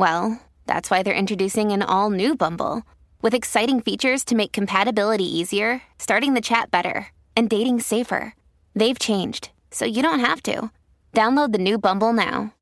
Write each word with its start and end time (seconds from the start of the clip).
well, 0.00 0.40
that's 0.66 0.88
why 0.90 1.02
they're 1.02 1.12
introducing 1.12 1.72
an 1.72 1.82
all 1.82 2.08
new 2.08 2.34
Bumble 2.34 2.84
with 3.20 3.34
exciting 3.34 3.82
features 3.82 4.24
to 4.24 4.34
make 4.34 4.50
compatibility 4.50 5.24
easier, 5.24 5.82
starting 5.98 6.32
the 6.32 6.40
chat 6.40 6.70
better, 6.70 7.08
and 7.36 7.50
dating 7.50 7.80
safer. 7.80 8.34
They've 8.74 8.98
changed, 8.98 9.50
so 9.70 9.84
you 9.84 10.02
don't 10.02 10.20
have 10.20 10.42
to. 10.44 10.70
Download 11.12 11.52
the 11.52 11.58
new 11.58 11.76
Bumble 11.76 12.14
now. 12.14 12.54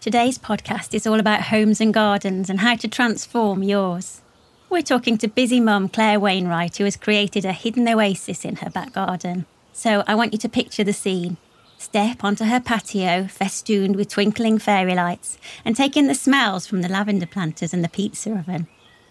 Today's 0.00 0.38
podcast 0.38 0.92
is 0.92 1.06
all 1.06 1.20
about 1.20 1.42
homes 1.42 1.80
and 1.80 1.94
gardens 1.94 2.50
and 2.50 2.60
how 2.60 2.74
to 2.74 2.88
transform 2.88 3.62
yours. 3.62 4.22
We're 4.68 4.82
talking 4.82 5.18
to 5.18 5.28
busy 5.28 5.60
mum 5.60 5.88
Claire 5.88 6.18
Wainwright, 6.18 6.78
who 6.78 6.84
has 6.84 6.96
created 6.96 7.44
a 7.44 7.52
hidden 7.52 7.88
oasis 7.88 8.44
in 8.44 8.56
her 8.56 8.70
back 8.70 8.92
garden. 8.92 9.46
So 9.72 10.02
I 10.08 10.16
want 10.16 10.32
you 10.32 10.38
to 10.40 10.48
picture 10.48 10.82
the 10.82 10.92
scene. 10.92 11.36
Step 11.78 12.24
onto 12.24 12.44
her 12.44 12.58
patio, 12.58 13.26
festooned 13.26 13.96
with 13.96 14.08
twinkling 14.08 14.58
fairy 14.58 14.94
lights, 14.94 15.38
and 15.64 15.76
take 15.76 15.96
in 15.96 16.06
the 16.06 16.14
smells 16.14 16.66
from 16.66 16.82
the 16.82 16.88
lavender 16.88 17.26
planters 17.26 17.74
and 17.74 17.84
the 17.84 17.88
pizza 17.88 18.30
oven. 18.32 18.66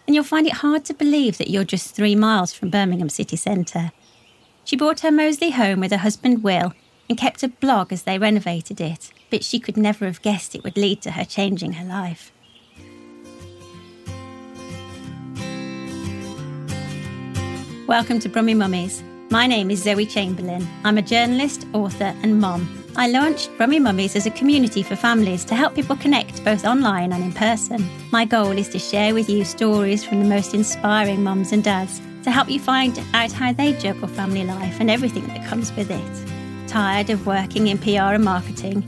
And 0.06 0.14
you'll 0.14 0.24
find 0.24 0.46
it 0.46 0.54
hard 0.54 0.84
to 0.86 0.94
believe 0.94 1.38
that 1.38 1.50
you're 1.50 1.64
just 1.64 1.94
three 1.94 2.14
miles 2.14 2.52
from 2.52 2.70
Birmingham 2.70 3.08
city 3.08 3.36
centre. 3.36 3.92
She 4.64 4.76
bought 4.76 5.00
her 5.00 5.12
Moseley 5.12 5.50
home 5.50 5.80
with 5.80 5.92
her 5.92 5.98
husband 5.98 6.42
Will 6.42 6.74
and 7.08 7.16
kept 7.16 7.44
a 7.44 7.48
blog 7.48 7.92
as 7.92 8.02
they 8.02 8.18
renovated 8.18 8.80
it, 8.80 9.12
but 9.30 9.44
she 9.44 9.60
could 9.60 9.76
never 9.76 10.04
have 10.04 10.22
guessed 10.22 10.54
it 10.54 10.64
would 10.64 10.76
lead 10.76 11.00
to 11.02 11.12
her 11.12 11.24
changing 11.24 11.74
her 11.74 11.84
life. 11.84 12.32
Welcome 17.86 18.18
to 18.18 18.28
Brummy 18.28 18.54
Mummies. 18.54 19.04
My 19.36 19.46
name 19.46 19.70
is 19.70 19.82
Zoe 19.82 20.06
Chamberlain. 20.06 20.66
I'm 20.82 20.96
a 20.96 21.02
journalist, 21.02 21.66
author, 21.74 22.16
and 22.22 22.40
mom. 22.40 22.66
I 22.96 23.08
launched 23.08 23.50
Brummy 23.58 23.78
Mummies 23.78 24.16
as 24.16 24.24
a 24.24 24.30
community 24.30 24.82
for 24.82 24.96
families 24.96 25.44
to 25.44 25.54
help 25.54 25.74
people 25.74 25.94
connect 25.94 26.42
both 26.42 26.64
online 26.64 27.12
and 27.12 27.22
in 27.22 27.32
person. 27.34 27.86
My 28.10 28.24
goal 28.24 28.52
is 28.52 28.70
to 28.70 28.78
share 28.78 29.12
with 29.12 29.28
you 29.28 29.44
stories 29.44 30.02
from 30.02 30.22
the 30.22 30.26
most 30.26 30.54
inspiring 30.54 31.22
mums 31.22 31.52
and 31.52 31.62
dads 31.62 32.00
to 32.22 32.30
help 32.30 32.48
you 32.48 32.58
find 32.58 32.98
out 33.12 33.30
how 33.30 33.52
they 33.52 33.74
juggle 33.74 34.08
family 34.08 34.42
life 34.42 34.80
and 34.80 34.90
everything 34.90 35.26
that 35.26 35.46
comes 35.46 35.70
with 35.76 35.90
it. 35.90 36.66
Tired 36.66 37.10
of 37.10 37.26
working 37.26 37.66
in 37.66 37.76
PR 37.76 38.14
and 38.16 38.24
marketing, 38.24 38.84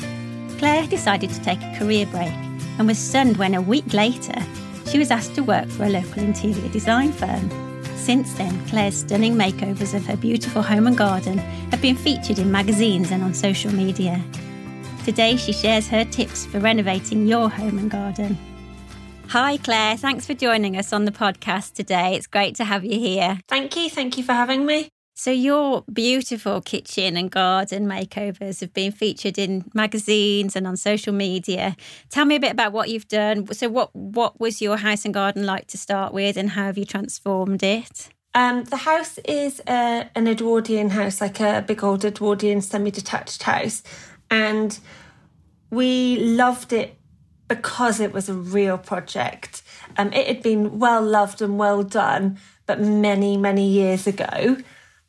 Claire 0.56 0.86
decided 0.86 1.28
to 1.28 1.42
take 1.42 1.60
a 1.60 1.76
career 1.78 2.06
break 2.06 2.32
and 2.78 2.86
was 2.86 2.96
stunned 2.96 3.36
when 3.36 3.52
a 3.52 3.60
week 3.60 3.92
later 3.92 4.42
she 4.86 4.98
was 4.98 5.10
asked 5.10 5.34
to 5.34 5.42
work 5.42 5.68
for 5.68 5.84
a 5.84 5.90
local 5.90 6.22
interior 6.22 6.70
design 6.70 7.12
firm. 7.12 7.67
Since 8.08 8.32
then, 8.38 8.66
Claire's 8.68 8.94
stunning 8.94 9.34
makeovers 9.34 9.92
of 9.92 10.06
her 10.06 10.16
beautiful 10.16 10.62
home 10.62 10.86
and 10.86 10.96
garden 10.96 11.36
have 11.36 11.82
been 11.82 11.94
featured 11.94 12.38
in 12.38 12.50
magazines 12.50 13.10
and 13.10 13.22
on 13.22 13.34
social 13.34 13.70
media. 13.70 14.24
Today, 15.04 15.36
she 15.36 15.52
shares 15.52 15.88
her 15.88 16.06
tips 16.06 16.46
for 16.46 16.58
renovating 16.58 17.26
your 17.26 17.50
home 17.50 17.76
and 17.76 17.90
garden. 17.90 18.38
Hi, 19.26 19.58
Claire. 19.58 19.98
Thanks 19.98 20.24
for 20.24 20.32
joining 20.32 20.78
us 20.78 20.94
on 20.94 21.04
the 21.04 21.12
podcast 21.12 21.74
today. 21.74 22.14
It's 22.14 22.26
great 22.26 22.54
to 22.54 22.64
have 22.64 22.82
you 22.82 22.98
here. 22.98 23.40
Thank 23.46 23.76
you. 23.76 23.90
Thank 23.90 24.16
you 24.16 24.24
for 24.24 24.32
having 24.32 24.64
me. 24.64 24.88
So, 25.18 25.32
your 25.32 25.82
beautiful 25.92 26.60
kitchen 26.60 27.16
and 27.16 27.28
garden 27.28 27.88
makeovers 27.88 28.60
have 28.60 28.72
been 28.72 28.92
featured 28.92 29.36
in 29.36 29.64
magazines 29.74 30.54
and 30.54 30.64
on 30.64 30.76
social 30.76 31.12
media. 31.12 31.74
Tell 32.08 32.24
me 32.24 32.36
a 32.36 32.40
bit 32.40 32.52
about 32.52 32.72
what 32.72 32.88
you've 32.88 33.08
done. 33.08 33.52
So, 33.52 33.68
what 33.68 33.92
what 33.96 34.38
was 34.38 34.62
your 34.62 34.76
house 34.76 35.04
and 35.04 35.12
garden 35.12 35.44
like 35.44 35.66
to 35.68 35.76
start 35.76 36.14
with, 36.14 36.36
and 36.36 36.50
how 36.50 36.66
have 36.66 36.78
you 36.78 36.84
transformed 36.84 37.64
it? 37.64 38.10
Um, 38.32 38.62
the 38.62 38.76
house 38.76 39.18
is 39.24 39.60
uh, 39.66 40.04
an 40.14 40.28
Edwardian 40.28 40.90
house, 40.90 41.20
like 41.20 41.40
a 41.40 41.64
big 41.66 41.82
old 41.82 42.04
Edwardian 42.04 42.60
semi-detached 42.60 43.42
house, 43.42 43.82
and 44.30 44.78
we 45.68 46.18
loved 46.20 46.72
it 46.72 46.96
because 47.48 47.98
it 47.98 48.12
was 48.12 48.28
a 48.28 48.34
real 48.34 48.78
project. 48.78 49.62
Um, 49.96 50.12
it 50.12 50.28
had 50.28 50.44
been 50.44 50.78
well 50.78 51.02
loved 51.02 51.42
and 51.42 51.58
well 51.58 51.82
done, 51.82 52.38
but 52.66 52.80
many 52.80 53.36
many 53.36 53.66
years 53.66 54.06
ago. 54.06 54.58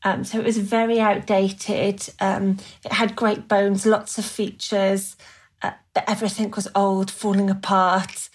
Um, 0.03 0.23
so 0.23 0.39
it 0.39 0.45
was 0.45 0.57
very 0.57 0.99
outdated. 0.99 2.07
Um, 2.19 2.57
it 2.85 2.93
had 2.93 3.15
great 3.15 3.47
bones, 3.47 3.85
lots 3.85 4.17
of 4.17 4.25
features, 4.25 5.17
uh, 5.61 5.71
but 5.93 6.09
everything 6.09 6.51
was 6.51 6.67
old, 6.73 7.11
falling 7.11 7.49
apart, 7.49 8.29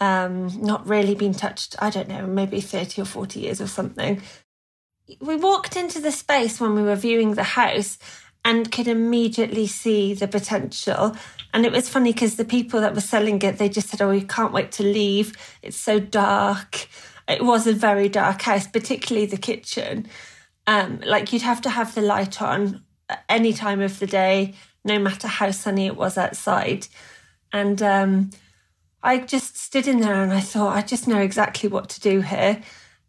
um, 0.00 0.48
not 0.62 0.86
really 0.86 1.14
been 1.14 1.34
touched, 1.34 1.74
I 1.80 1.90
don't 1.90 2.08
know, 2.08 2.26
maybe 2.26 2.60
30 2.60 3.02
or 3.02 3.04
40 3.04 3.40
years 3.40 3.60
or 3.60 3.66
something. 3.66 4.22
We 5.20 5.36
walked 5.36 5.76
into 5.76 6.00
the 6.00 6.12
space 6.12 6.60
when 6.60 6.74
we 6.74 6.82
were 6.82 6.94
viewing 6.94 7.34
the 7.34 7.42
house 7.42 7.98
and 8.44 8.70
could 8.70 8.86
immediately 8.86 9.66
see 9.66 10.14
the 10.14 10.28
potential. 10.28 11.16
And 11.52 11.66
it 11.66 11.72
was 11.72 11.88
funny 11.88 12.12
because 12.12 12.36
the 12.36 12.44
people 12.44 12.80
that 12.80 12.94
were 12.94 13.00
selling 13.00 13.40
it, 13.42 13.58
they 13.58 13.68
just 13.68 13.88
said, 13.88 14.02
Oh, 14.02 14.10
we 14.10 14.20
can't 14.20 14.52
wait 14.52 14.70
to 14.72 14.82
leave. 14.82 15.36
It's 15.62 15.80
so 15.80 15.98
dark. 15.98 16.88
It 17.26 17.44
was 17.44 17.66
a 17.66 17.72
very 17.72 18.08
dark 18.08 18.42
house, 18.42 18.66
particularly 18.66 19.26
the 19.26 19.36
kitchen. 19.36 20.06
Um, 20.68 21.00
like 21.06 21.32
you'd 21.32 21.42
have 21.42 21.62
to 21.62 21.70
have 21.70 21.94
the 21.94 22.02
light 22.02 22.42
on 22.42 22.84
any 23.26 23.54
time 23.54 23.80
of 23.80 23.98
the 23.98 24.06
day, 24.06 24.52
no 24.84 24.98
matter 24.98 25.26
how 25.26 25.50
sunny 25.50 25.86
it 25.86 25.96
was 25.96 26.18
outside. 26.18 26.86
And 27.54 27.80
um, 27.82 28.30
I 29.02 29.16
just 29.20 29.56
stood 29.56 29.88
in 29.88 30.00
there 30.00 30.22
and 30.22 30.30
I 30.30 30.40
thought, 30.40 30.76
I 30.76 30.82
just 30.82 31.08
know 31.08 31.20
exactly 31.20 31.70
what 31.70 31.88
to 31.88 32.00
do 32.00 32.20
here. 32.20 32.60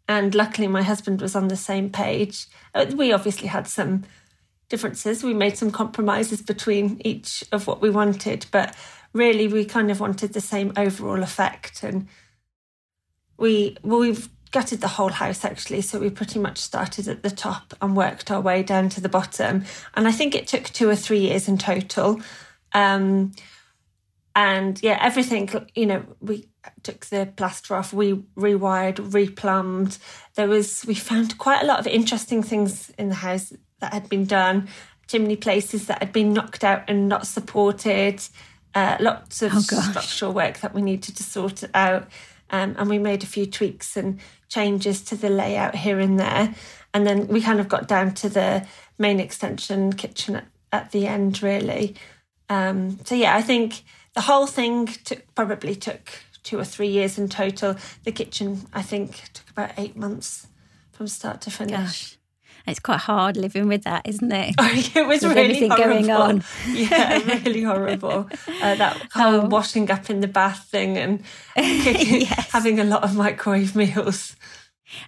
And 0.08 0.34
luckily, 0.34 0.68
my 0.68 0.82
husband 0.82 1.20
was 1.20 1.36
on 1.36 1.48
the 1.48 1.56
same 1.56 1.90
page. 1.90 2.46
Uh, 2.74 2.86
we 2.96 3.12
obviously 3.12 3.48
had 3.48 3.68
some 3.68 4.04
differences. 4.70 5.22
We 5.22 5.34
made 5.34 5.58
some 5.58 5.70
compromises 5.70 6.40
between 6.40 7.02
each 7.04 7.44
of 7.52 7.66
what 7.66 7.82
we 7.82 7.90
wanted, 7.90 8.46
but 8.50 8.74
really, 9.12 9.48
we 9.48 9.66
kind 9.66 9.90
of 9.90 10.00
wanted 10.00 10.32
the 10.32 10.40
same 10.40 10.72
overall 10.78 11.22
effect. 11.22 11.82
And 11.82 12.08
we, 13.36 13.76
well, 13.82 14.00
we've 14.00 14.30
gutted 14.50 14.80
the 14.80 14.88
whole 14.88 15.10
house 15.10 15.44
actually. 15.44 15.80
So 15.80 15.98
we 15.98 16.10
pretty 16.10 16.38
much 16.38 16.58
started 16.58 17.08
at 17.08 17.22
the 17.22 17.30
top 17.30 17.74
and 17.80 17.96
worked 17.96 18.30
our 18.30 18.40
way 18.40 18.62
down 18.62 18.88
to 18.90 19.00
the 19.00 19.08
bottom. 19.08 19.64
And 19.94 20.08
I 20.08 20.12
think 20.12 20.34
it 20.34 20.46
took 20.46 20.64
two 20.64 20.88
or 20.88 20.96
three 20.96 21.20
years 21.20 21.48
in 21.48 21.58
total. 21.58 22.20
Um, 22.72 23.32
and 24.34 24.80
yeah, 24.82 24.98
everything, 25.00 25.50
you 25.74 25.86
know, 25.86 26.04
we 26.20 26.48
took 26.82 27.06
the 27.06 27.32
plaster 27.36 27.74
off, 27.74 27.92
we 27.92 28.14
rewired, 28.36 28.96
replumbed. 28.96 29.98
There 30.34 30.48
was, 30.48 30.84
we 30.86 30.94
found 30.94 31.38
quite 31.38 31.62
a 31.62 31.66
lot 31.66 31.80
of 31.80 31.86
interesting 31.86 32.42
things 32.42 32.90
in 32.98 33.08
the 33.08 33.16
house 33.16 33.52
that 33.80 33.92
had 33.92 34.08
been 34.08 34.26
done, 34.26 34.68
chimney 35.08 35.36
places 35.36 35.86
that 35.86 35.98
had 35.98 36.12
been 36.12 36.32
knocked 36.32 36.64
out 36.64 36.84
and 36.86 37.08
not 37.08 37.26
supported, 37.26 38.22
uh, 38.74 38.96
lots 39.00 39.42
of 39.42 39.52
oh, 39.54 39.60
structural 39.60 40.32
work 40.32 40.60
that 40.60 40.74
we 40.74 40.82
needed 40.82 41.16
to 41.16 41.22
sort 41.22 41.64
out. 41.74 42.08
Um, 42.50 42.74
and 42.78 42.88
we 42.88 42.98
made 42.98 43.22
a 43.22 43.26
few 43.26 43.46
tweaks 43.46 43.96
and 43.96 44.18
changes 44.48 45.02
to 45.02 45.16
the 45.16 45.30
layout 45.30 45.74
here 45.74 46.00
and 46.00 46.18
there. 46.18 46.54
And 46.92 47.06
then 47.06 47.28
we 47.28 47.40
kind 47.40 47.60
of 47.60 47.68
got 47.68 47.86
down 47.86 48.14
to 48.14 48.28
the 48.28 48.66
main 48.98 49.20
extension 49.20 49.92
kitchen 49.92 50.36
at, 50.36 50.46
at 50.72 50.90
the 50.90 51.06
end, 51.06 51.42
really. 51.42 51.94
Um, 52.48 52.98
so, 53.04 53.14
yeah, 53.14 53.36
I 53.36 53.42
think 53.42 53.82
the 54.14 54.22
whole 54.22 54.46
thing 54.46 54.86
took, 54.86 55.22
probably 55.34 55.76
took 55.76 56.10
two 56.42 56.58
or 56.58 56.64
three 56.64 56.88
years 56.88 57.18
in 57.18 57.28
total. 57.28 57.76
The 58.04 58.12
kitchen, 58.12 58.66
I 58.72 58.82
think, 58.82 59.30
took 59.32 59.48
about 59.50 59.72
eight 59.76 59.96
months 59.96 60.48
from 60.90 61.06
start 61.06 61.40
to 61.42 61.50
finish. 61.50 61.76
Gosh. 61.76 62.19
It's 62.70 62.80
quite 62.80 63.00
hard 63.00 63.36
living 63.36 63.66
with 63.66 63.84
that, 63.84 64.06
isn't 64.06 64.32
it? 64.32 64.54
Oh, 64.60 64.70
it 64.72 65.06
was 65.06 65.22
with 65.22 65.36
really 65.36 65.68
horrible. 65.68 65.84
going 65.84 66.10
on. 66.10 66.44
Yeah, 66.68 67.18
really 67.44 67.62
horrible. 67.62 68.28
Uh, 68.62 68.74
that 68.76 69.08
whole 69.12 69.40
oh. 69.42 69.46
washing 69.46 69.90
up 69.90 70.08
in 70.08 70.20
the 70.20 70.28
bath 70.28 70.68
thing 70.70 70.96
and 70.96 71.22
yes. 71.56 72.50
having 72.50 72.78
a 72.78 72.84
lot 72.84 73.02
of 73.02 73.16
microwave 73.16 73.74
meals. 73.74 74.36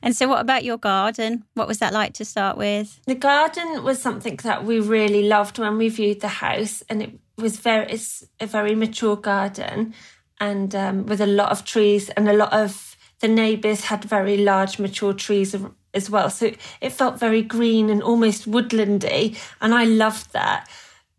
And 0.03 0.17
so, 0.17 0.29
what 0.29 0.41
about 0.41 0.65
your 0.65 0.79
garden? 0.79 1.45
What 1.55 1.69
was 1.69 1.79
that 1.79 1.93
like 1.93 2.15
to 2.15 2.25
start 2.25 2.57
with? 2.57 3.01
The 3.07 3.15
garden 3.15 3.83
was 3.85 4.01
something 4.01 4.37
that 4.45 4.65
we 4.65 4.81
really 4.81 5.23
loved 5.29 5.59
when 5.59 5.77
we 5.79 5.89
viewed 5.89 6.21
the 6.21 6.29
house, 6.29 6.83
and 6.89 7.03
it 7.03 7.19
was 7.37 7.59
very 7.59 7.91
it's 7.91 8.25
a 8.41 8.47
very 8.47 8.75
mature 8.75 9.17
garden, 9.17 9.95
and 10.41 10.75
um, 10.75 11.07
with 11.07 11.21
a 11.21 11.27
lot 11.27 11.51
of 11.51 11.65
trees 11.65 12.11
and 12.11 12.29
a 12.29 12.33
lot 12.33 12.53
of 12.53 12.97
the 13.21 13.29
neighbours 13.29 13.85
had 13.85 14.05
very 14.05 14.37
large 14.37 14.79
mature 14.79 15.13
trees 15.13 15.55
as 15.95 16.09
well. 16.11 16.31
So 16.31 16.53
it 16.81 16.93
felt 16.93 17.19
very 17.19 17.43
green 17.43 17.91
and 17.91 18.03
almost 18.03 18.51
woodlandy, 18.51 19.37
and 19.61 19.75
I 19.75 19.85
loved 19.85 20.33
that. 20.33 20.69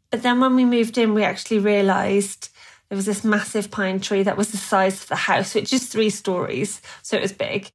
But 0.10 0.22
then 0.22 0.40
when 0.40 0.56
we 0.56 0.66
moved 0.66 0.98
in, 0.98 1.14
we 1.14 1.24
actually 1.24 1.60
realised 1.60 2.50
there 2.90 2.96
was 2.96 3.06
this 3.06 3.24
massive 3.24 3.72
pine 3.72 4.00
tree 4.00 4.24
that 4.24 4.38
was 4.38 4.52
the 4.52 4.58
size 4.58 5.02
of 5.02 5.10
the 5.10 5.16
house, 5.16 5.56
which 5.56 5.74
is 5.74 5.88
three 5.88 6.10
stories, 6.10 6.82
so 7.02 7.18
it 7.18 7.22
was 7.22 7.32
big, 7.32 7.72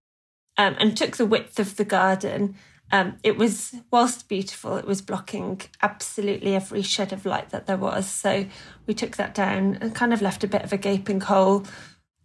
um, 0.57 0.77
and 0.79 0.97
took 0.97 1.17
the 1.17 1.27
width 1.27 1.59
of 1.59 1.77
the 1.77 1.85
garden. 1.85 2.55
Um, 2.91 3.19
it 3.23 3.37
was, 3.37 3.75
whilst 3.91 4.29
beautiful, 4.29 4.77
it 4.77 4.87
was 4.87 5.03
blocking 5.03 5.61
absolutely 5.83 6.55
every 6.55 6.83
shed 6.83 7.13
of 7.13 7.27
light 7.27 7.51
that 7.51 7.67
there 7.67 7.77
was. 7.77 8.09
So 8.09 8.47
we 8.87 8.95
took 8.95 9.17
that 9.17 9.35
down 9.35 9.77
and 9.81 9.95
kind 9.95 10.13
of 10.13 10.23
left 10.23 10.45
a 10.45 10.49
bit 10.49 10.63
of 10.63 10.73
a 10.73 10.79
gaping 10.79 11.21
hole. 11.21 11.67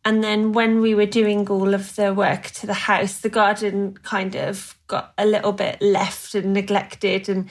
And 0.06 0.24
then 0.24 0.52
when 0.52 0.82
we 0.82 0.96
were 0.96 1.06
doing 1.06 1.48
all 1.48 1.74
of 1.74 1.96
the 1.96 2.14
work 2.14 2.44
to 2.52 2.68
the 2.68 2.74
house, 2.74 3.20
the 3.20 3.30
garden 3.30 3.98
kind 4.04 4.36
of 4.36 4.78
got 4.88 5.14
a 5.18 5.26
little 5.26 5.54
bit 5.54 5.82
left 5.82 6.36
and 6.36 6.54
neglected. 6.54 7.30
And 7.30 7.50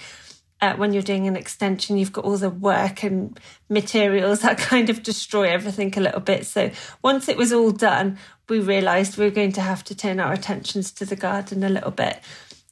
uh, 0.60 0.76
when 0.76 0.92
you're 0.92 1.02
doing 1.02 1.26
an 1.26 1.36
extension, 1.36 1.96
you've 1.96 2.12
got 2.12 2.26
all 2.26 2.36
the 2.36 2.50
work 2.50 3.02
and 3.02 3.40
materials 3.70 4.40
that 4.42 4.58
kind 4.58 4.90
of 4.90 5.02
destroy 5.02 5.48
everything 5.48 5.96
a 5.96 6.00
little 6.00 6.20
bit. 6.20 6.44
So 6.44 6.70
once 7.02 7.28
it 7.28 7.38
was 7.38 7.52
all 7.52 7.70
done, 7.70 8.18
we 8.48 8.60
realised 8.60 9.16
we 9.16 9.24
were 9.24 9.30
going 9.30 9.52
to 9.52 9.62
have 9.62 9.82
to 9.84 9.94
turn 9.94 10.20
our 10.20 10.32
attentions 10.32 10.92
to 10.92 11.06
the 11.06 11.16
garden 11.16 11.64
a 11.64 11.70
little 11.70 11.90
bit. 11.90 12.20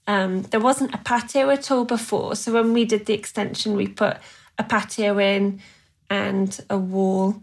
Um, 0.07 0.43
there 0.43 0.61
wasn't 0.61 0.95
a 0.95 0.99
patio 0.99 1.49
at 1.49 1.71
all 1.71 1.85
before. 1.87 2.37
So 2.37 2.53
when 2.53 2.75
we 2.75 2.85
did 2.85 3.07
the 3.07 3.15
extension, 3.15 3.77
we 3.77 3.89
put 3.89 4.19
a 4.59 4.63
patio 4.63 5.19
in 5.19 5.61
and 6.11 6.61
a 6.69 6.77
wall 6.77 7.41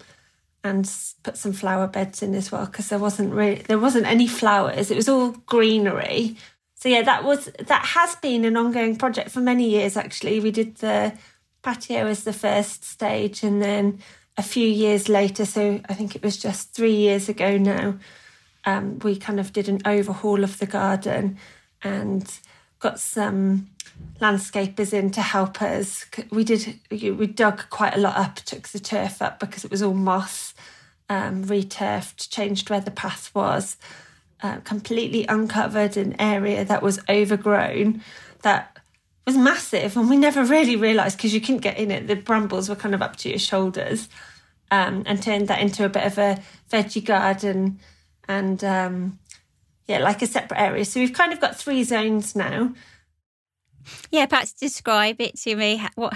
and 0.63 0.91
put 1.23 1.37
some 1.37 1.53
flower 1.53 1.87
beds 1.87 2.21
in 2.21 2.33
as 2.35 2.51
well 2.51 2.65
because 2.65 2.89
there 2.89 2.99
wasn't 2.99 3.33
really 3.33 3.61
there 3.63 3.79
wasn't 3.79 4.05
any 4.05 4.27
flowers. 4.27 4.91
It 4.91 4.97
was 4.97 5.09
all 5.09 5.31
greenery. 5.31 6.37
So 6.75 6.89
yeah, 6.89 7.01
that 7.03 7.23
was 7.23 7.49
that 7.59 7.85
has 7.85 8.15
been 8.17 8.45
an 8.45 8.57
ongoing 8.57 8.95
project 8.95 9.31
for 9.31 9.39
many 9.39 9.69
years 9.69 9.97
actually. 9.97 10.39
We 10.39 10.51
did 10.51 10.75
the 10.77 11.13
patio 11.61 12.07
as 12.07 12.23
the 12.23 12.33
first 12.33 12.83
stage 12.83 13.43
and 13.43 13.61
then 13.61 13.99
a 14.37 14.43
few 14.43 14.67
years 14.67 15.09
later, 15.09 15.45
so 15.45 15.81
I 15.89 15.93
think 15.95 16.15
it 16.15 16.23
was 16.23 16.37
just 16.37 16.73
three 16.73 16.95
years 16.95 17.27
ago 17.27 17.57
now, 17.57 17.97
um, 18.65 18.99
we 18.99 19.15
kind 19.15 19.39
of 19.39 19.51
did 19.51 19.67
an 19.67 19.81
overhaul 19.85 20.43
of 20.43 20.59
the 20.59 20.67
garden 20.67 21.37
and 21.81 22.39
got 22.79 22.99
some 22.99 23.69
landscapers 24.21 24.93
in 24.93 25.11
to 25.11 25.21
help 25.21 25.61
us. 25.61 26.05
We 26.29 26.43
did 26.43 26.79
we 26.89 27.27
dug 27.27 27.69
quite 27.69 27.95
a 27.95 27.99
lot 27.99 28.17
up, 28.17 28.35
took 28.37 28.67
the 28.69 28.79
turf 28.79 29.21
up 29.21 29.39
because 29.39 29.65
it 29.65 29.71
was 29.71 29.81
all 29.81 29.93
moss, 29.93 30.53
um, 31.09 31.45
returfed, 31.45 32.29
changed 32.29 32.69
where 32.69 32.81
the 32.81 32.91
path 32.91 33.33
was, 33.33 33.77
uh, 34.41 34.57
completely 34.57 35.25
uncovered 35.27 35.97
an 35.97 36.19
area 36.19 36.63
that 36.65 36.83
was 36.83 36.99
overgrown 37.09 38.01
that 38.43 38.77
was 39.25 39.35
massive, 39.37 39.97
and 39.97 40.09
we 40.09 40.15
never 40.15 40.43
really 40.43 40.75
realised 40.75 41.17
because 41.17 41.33
you 41.33 41.41
couldn't 41.41 41.61
get 41.61 41.77
in 41.77 41.91
it. 41.91 42.07
The 42.07 42.15
brambles 42.15 42.69
were 42.69 42.75
kind 42.75 42.95
of 42.95 43.01
up 43.01 43.17
to 43.17 43.29
your 43.29 43.39
shoulders, 43.39 44.07
um, 44.71 45.03
and 45.05 45.21
turned 45.21 45.47
that 45.47 45.59
into 45.59 45.85
a 45.85 45.89
bit 45.89 46.05
of 46.05 46.17
a 46.17 46.41
veggie 46.71 47.03
garden 47.03 47.79
and 48.27 48.63
um, 48.63 49.19
yeah, 49.87 49.99
like 49.99 50.21
a 50.21 50.27
separate 50.27 50.59
area. 50.59 50.85
So 50.85 50.99
we've 50.99 51.13
kind 51.13 51.33
of 51.33 51.39
got 51.39 51.55
three 51.55 51.83
zones 51.83 52.35
now. 52.35 52.73
Yeah, 54.11 54.25
perhaps 54.25 54.53
describe 54.53 55.21
it 55.21 55.37
to 55.39 55.55
me. 55.55 55.81
What 55.95 56.13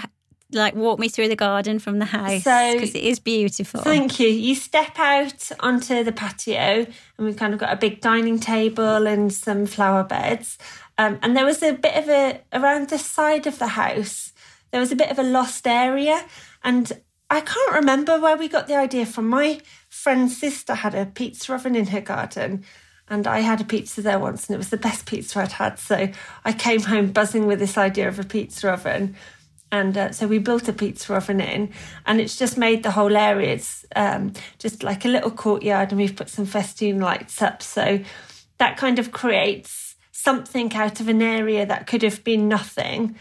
like 0.54 0.74
walk 0.74 0.98
me 0.98 1.08
through 1.08 1.28
the 1.28 1.36
garden 1.36 1.78
from 1.78 1.98
the 1.98 2.04
house 2.04 2.44
because 2.44 2.94
it 2.94 3.02
is 3.02 3.18
beautiful. 3.18 3.80
Thank 3.80 4.20
you. 4.20 4.28
You 4.28 4.54
step 4.54 4.98
out 4.98 5.50
onto 5.60 6.04
the 6.04 6.12
patio, 6.12 6.86
and 7.16 7.26
we've 7.26 7.36
kind 7.36 7.54
of 7.54 7.60
got 7.60 7.72
a 7.72 7.76
big 7.76 8.00
dining 8.00 8.38
table 8.38 9.06
and 9.06 9.32
some 9.32 9.66
flower 9.66 10.04
beds. 10.04 10.58
Um, 10.98 11.18
and 11.22 11.36
there 11.36 11.46
was 11.46 11.62
a 11.62 11.72
bit 11.72 11.96
of 11.96 12.08
a 12.08 12.40
around 12.52 12.90
the 12.90 12.98
side 12.98 13.46
of 13.46 13.58
the 13.58 13.68
house. 13.68 14.32
There 14.70 14.80
was 14.80 14.92
a 14.92 14.96
bit 14.96 15.10
of 15.10 15.18
a 15.18 15.22
lost 15.22 15.66
area, 15.66 16.24
and 16.62 16.92
I 17.30 17.40
can't 17.40 17.74
remember 17.74 18.20
where 18.20 18.36
we 18.36 18.48
got 18.48 18.68
the 18.68 18.76
idea 18.76 19.06
from. 19.06 19.28
My 19.28 19.60
friend's 19.88 20.36
sister 20.36 20.74
had 20.74 20.94
a 20.94 21.06
pizza 21.06 21.54
oven 21.54 21.74
in 21.74 21.86
her 21.88 22.00
garden, 22.00 22.64
and 23.12 23.26
I 23.26 23.40
had 23.40 23.60
a 23.60 23.64
pizza 23.64 24.00
there 24.00 24.18
once, 24.18 24.46
and 24.46 24.54
it 24.54 24.58
was 24.58 24.70
the 24.70 24.78
best 24.78 25.04
pizza 25.04 25.40
I'd 25.40 25.52
had. 25.52 25.78
So 25.78 26.08
I 26.46 26.52
came 26.54 26.80
home 26.80 27.12
buzzing 27.12 27.46
with 27.46 27.58
this 27.58 27.76
idea 27.76 28.08
of 28.08 28.18
a 28.18 28.24
pizza 28.24 28.72
oven. 28.72 29.16
And 29.70 29.98
uh, 29.98 30.12
so 30.12 30.26
we 30.26 30.38
built 30.38 30.66
a 30.68 30.72
pizza 30.72 31.14
oven 31.14 31.38
in, 31.38 31.74
and 32.06 32.22
it's 32.22 32.38
just 32.38 32.56
made 32.56 32.82
the 32.82 32.90
whole 32.90 33.14
area 33.14 33.52
it's 33.52 33.84
um, 33.94 34.32
just 34.58 34.82
like 34.82 35.04
a 35.04 35.08
little 35.08 35.30
courtyard, 35.30 35.92
and 35.92 36.00
we've 36.00 36.16
put 36.16 36.30
some 36.30 36.46
festoon 36.46 37.00
lights 37.00 37.42
up. 37.42 37.62
So 37.62 38.00
that 38.56 38.78
kind 38.78 38.98
of 38.98 39.12
creates 39.12 39.94
something 40.12 40.72
out 40.74 40.98
of 40.98 41.08
an 41.08 41.20
area 41.20 41.66
that 41.66 41.86
could 41.86 42.02
have 42.02 42.24
been 42.24 42.48
nothing. 42.48 43.16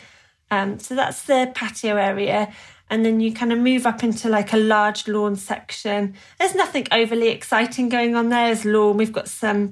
Um, 0.49 0.79
so 0.79 0.95
that's 0.95 1.23
the 1.23 1.51
patio 1.53 1.97
area 1.97 2.53
and 2.91 3.05
then 3.05 3.21
you 3.21 3.33
kind 3.33 3.53
of 3.53 3.57
move 3.57 3.87
up 3.87 4.03
into 4.03 4.27
like 4.27 4.51
a 4.51 4.57
large 4.57 5.07
lawn 5.07 5.37
section. 5.37 6.13
There's 6.37 6.53
nothing 6.53 6.85
overly 6.91 7.29
exciting 7.29 7.87
going 7.87 8.15
on 8.15 8.27
there 8.29 8.51
as 8.51 8.65
lawn. 8.65 8.97
We've 8.97 9.13
got 9.13 9.29
some 9.29 9.71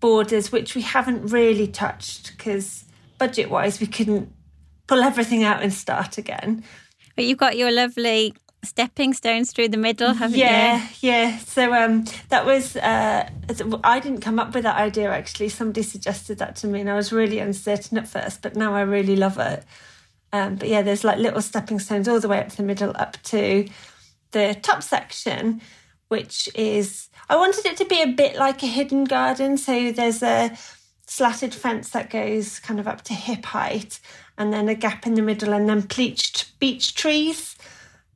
borders 0.00 0.50
which 0.50 0.74
we 0.74 0.80
haven't 0.80 1.26
really 1.26 1.68
touched 1.68 2.36
because 2.36 2.86
budget 3.18 3.50
wise 3.50 3.80
we 3.80 3.86
couldn't 3.86 4.32
pull 4.86 5.02
everything 5.02 5.44
out 5.44 5.62
and 5.62 5.72
start 5.72 6.16
again. 6.16 6.64
But 7.14 7.26
you've 7.26 7.36
got 7.36 7.58
your 7.58 7.70
lovely 7.70 8.34
stepping 8.64 9.12
stones 9.12 9.52
through 9.52 9.68
the 9.68 9.76
middle, 9.76 10.14
haven't 10.14 10.38
yeah, 10.38 10.76
you? 10.76 11.10
Yeah, 11.10 11.28
yeah. 11.28 11.38
So 11.40 11.74
um, 11.74 12.06
that 12.30 12.46
was 12.46 12.76
uh, 12.76 13.28
I 13.84 14.00
didn't 14.00 14.22
come 14.22 14.38
up 14.38 14.54
with 14.54 14.62
that 14.62 14.76
idea 14.76 15.10
actually. 15.10 15.50
Somebody 15.50 15.82
suggested 15.82 16.38
that 16.38 16.56
to 16.56 16.66
me, 16.66 16.80
and 16.80 16.88
I 16.88 16.94
was 16.94 17.12
really 17.12 17.40
uncertain 17.40 17.98
at 17.98 18.08
first, 18.08 18.40
but 18.40 18.56
now 18.56 18.74
I 18.74 18.80
really 18.80 19.16
love 19.16 19.38
it. 19.38 19.64
Um, 20.32 20.56
but 20.56 20.68
yeah, 20.68 20.82
there's 20.82 21.04
like 21.04 21.18
little 21.18 21.42
stepping 21.42 21.78
stones 21.78 22.08
all 22.08 22.20
the 22.20 22.28
way 22.28 22.38
up 22.38 22.48
to 22.50 22.56
the 22.56 22.62
middle, 22.62 22.92
up 22.96 23.16
to 23.24 23.68
the 24.32 24.56
top 24.62 24.82
section, 24.82 25.60
which 26.08 26.48
is 26.54 27.08
I 27.28 27.36
wanted 27.36 27.66
it 27.66 27.76
to 27.78 27.84
be 27.84 28.02
a 28.02 28.06
bit 28.06 28.36
like 28.36 28.62
a 28.62 28.66
hidden 28.66 29.04
garden. 29.04 29.56
So 29.56 29.92
there's 29.92 30.22
a 30.22 30.56
slatted 31.06 31.54
fence 31.54 31.90
that 31.90 32.10
goes 32.10 32.60
kind 32.60 32.78
of 32.78 32.86
up 32.86 33.02
to 33.02 33.14
hip 33.14 33.46
height, 33.46 34.00
and 34.36 34.52
then 34.52 34.68
a 34.68 34.74
gap 34.74 35.06
in 35.06 35.14
the 35.14 35.22
middle, 35.22 35.52
and 35.52 35.68
then 35.68 35.82
pleached 35.82 36.58
beech 36.58 36.94
trees. 36.94 37.56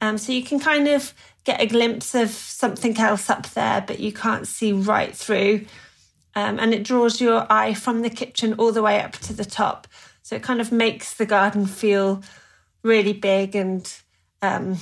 Um, 0.01 0.19
so 0.19 0.33
you 0.33 0.43
can 0.43 0.61
kind 0.61 0.89
of 0.89 1.15
get 1.45 1.61
a 1.61 1.67
glimpse 1.67 2.15
of 2.15 2.31
something 2.31 2.99
else 2.99 3.31
up 3.31 3.49
there, 3.51 3.83
but 3.87 4.01
you 4.01 4.13
can't 4.13 4.47
see 4.47 4.73
right 4.73 5.17
through. 5.17 5.65
Um, 6.35 6.59
and 6.59 6.73
it 6.73 6.85
draws 6.85 7.21
your 7.21 7.47
eye 7.51 7.75
from 7.75 8.03
the 8.03 8.11
kitchen 8.11 8.55
all 8.55 8.73
the 8.73 8.83
way 8.83 9.01
up 9.01 9.13
to 9.13 9.33
the 9.33 9.45
top. 9.45 9.87
So 10.23 10.37
it 10.37 10.43
kind 10.43 10.61
of 10.61 10.73
makes 10.73 11.15
the 11.15 11.27
garden 11.27 11.67
feel 11.67 12.23
really 12.83 13.13
big 13.13 13.55
and 13.55 13.93
um, 14.41 14.79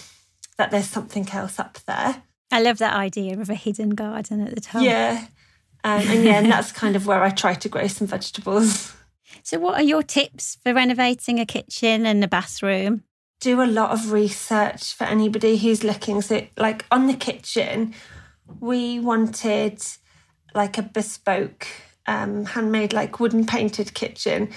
that 0.57 0.71
there's 0.71 0.89
something 0.89 1.29
else 1.31 1.59
up 1.59 1.79
there. 1.87 2.23
I 2.53 2.61
love 2.61 2.79
that 2.79 2.95
idea 2.95 3.39
of 3.39 3.49
a 3.49 3.55
hidden 3.55 3.91
garden 3.91 4.47
at 4.47 4.55
the 4.55 4.61
top. 4.61 4.83
Yeah. 4.83 5.27
Um, 5.83 6.03
and 6.09 6.25
yeah, 6.25 6.39
and 6.39 6.53
that's 6.53 6.73
kind 6.73 6.97
of 6.97 7.07
where 7.07 7.23
I 7.23 7.31
try 7.31 7.55
to 7.55 7.69
grow 7.69 7.87
some 7.87 8.07
vegetables. 8.07 8.95
So, 9.45 9.61
what 9.61 9.75
are 9.75 9.85
your 9.85 10.03
tips 10.03 10.59
for 10.63 10.75
renovating 10.75 11.39
a 11.39 11.47
kitchen 11.47 12.05
and 12.05 12.23
a 12.23 12.29
bathroom? 12.29 13.05
Do 13.41 13.63
a 13.63 13.65
lot 13.65 13.93
of 13.93 14.11
research 14.11 14.93
for 14.93 15.05
anybody 15.05 15.57
who's 15.57 15.85
looking. 15.85 16.21
So, 16.21 16.47
like 16.57 16.85
on 16.91 17.07
the 17.07 17.15
kitchen, 17.15 17.95
we 18.59 18.99
wanted 18.99 19.83
like 20.53 20.79
a 20.79 20.83
bespoke, 20.83 21.69
um, 22.07 22.45
handmade, 22.45 22.93
like 22.93 23.21
wooden 23.21 23.47
painted 23.47 23.95
kitchen 23.95 24.51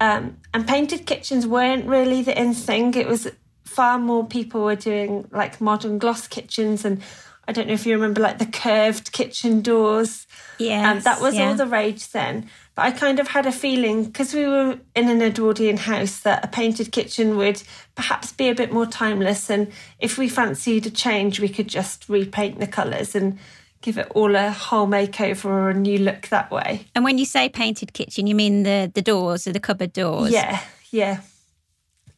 um, 0.00 0.38
and 0.52 0.66
painted 0.66 1.06
kitchens 1.06 1.46
weren't 1.46 1.86
really 1.86 2.22
the 2.22 2.38
in 2.38 2.54
thing. 2.54 2.94
It 2.94 3.06
was 3.06 3.30
far 3.64 3.98
more 3.98 4.26
people 4.26 4.64
were 4.64 4.76
doing 4.76 5.28
like 5.32 5.60
modern 5.60 5.98
gloss 5.98 6.28
kitchens 6.28 6.84
and 6.84 7.02
I 7.46 7.52
don't 7.52 7.66
know 7.66 7.74
if 7.74 7.84
you 7.84 7.94
remember 7.94 8.20
like 8.20 8.38
the 8.38 8.46
curved 8.46 9.12
kitchen 9.12 9.60
doors. 9.60 10.26
Yeah, 10.58 10.92
um, 10.92 11.00
that 11.00 11.20
was 11.20 11.34
yeah. 11.34 11.48
all 11.48 11.54
the 11.54 11.66
rage 11.66 12.10
then. 12.10 12.48
But 12.74 12.86
I 12.86 12.90
kind 12.90 13.20
of 13.20 13.28
had 13.28 13.46
a 13.46 13.52
feeling 13.52 14.04
because 14.04 14.34
we 14.34 14.46
were 14.46 14.78
in 14.96 15.08
an 15.08 15.22
Edwardian 15.22 15.76
house 15.76 16.20
that 16.20 16.44
a 16.44 16.48
painted 16.48 16.90
kitchen 16.90 17.36
would 17.36 17.62
perhaps 17.94 18.32
be 18.32 18.48
a 18.48 18.54
bit 18.54 18.72
more 18.72 18.86
timeless. 18.86 19.50
And 19.50 19.70
if 19.98 20.16
we 20.16 20.28
fancied 20.28 20.86
a 20.86 20.90
change, 20.90 21.38
we 21.38 21.48
could 21.48 21.68
just 21.68 22.08
repaint 22.08 22.60
the 22.60 22.66
colours 22.66 23.14
and 23.14 23.38
give 23.84 23.98
it 23.98 24.10
all 24.14 24.34
a 24.34 24.50
whole 24.50 24.86
makeover 24.86 25.44
or 25.44 25.68
a 25.68 25.74
new 25.74 25.98
look 25.98 26.28
that 26.28 26.50
way. 26.50 26.86
And 26.94 27.04
when 27.04 27.18
you 27.18 27.26
say 27.26 27.50
painted 27.50 27.92
kitchen, 27.92 28.26
you 28.26 28.34
mean 28.34 28.62
the 28.62 28.90
the 28.92 29.02
doors 29.02 29.46
or 29.46 29.52
the 29.52 29.60
cupboard 29.60 29.92
doors? 29.92 30.32
Yeah, 30.32 30.60
yeah. 30.90 31.20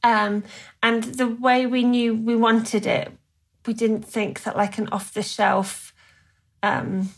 Um, 0.05 0.45
and 0.81 1.03
the 1.03 1.27
way 1.27 1.67
we 1.67 1.83
knew 1.83 2.15
we 2.15 2.37
wanted 2.37 2.87
it, 2.87 3.11
we 3.67 3.75
didn't 3.75 4.05
think 4.05 4.45
that 4.45 4.57
like 4.57 4.79
an 4.79 4.89
off 4.93 5.13
the 5.13 5.25
shelf 5.25 5.93
um, 6.63 7.11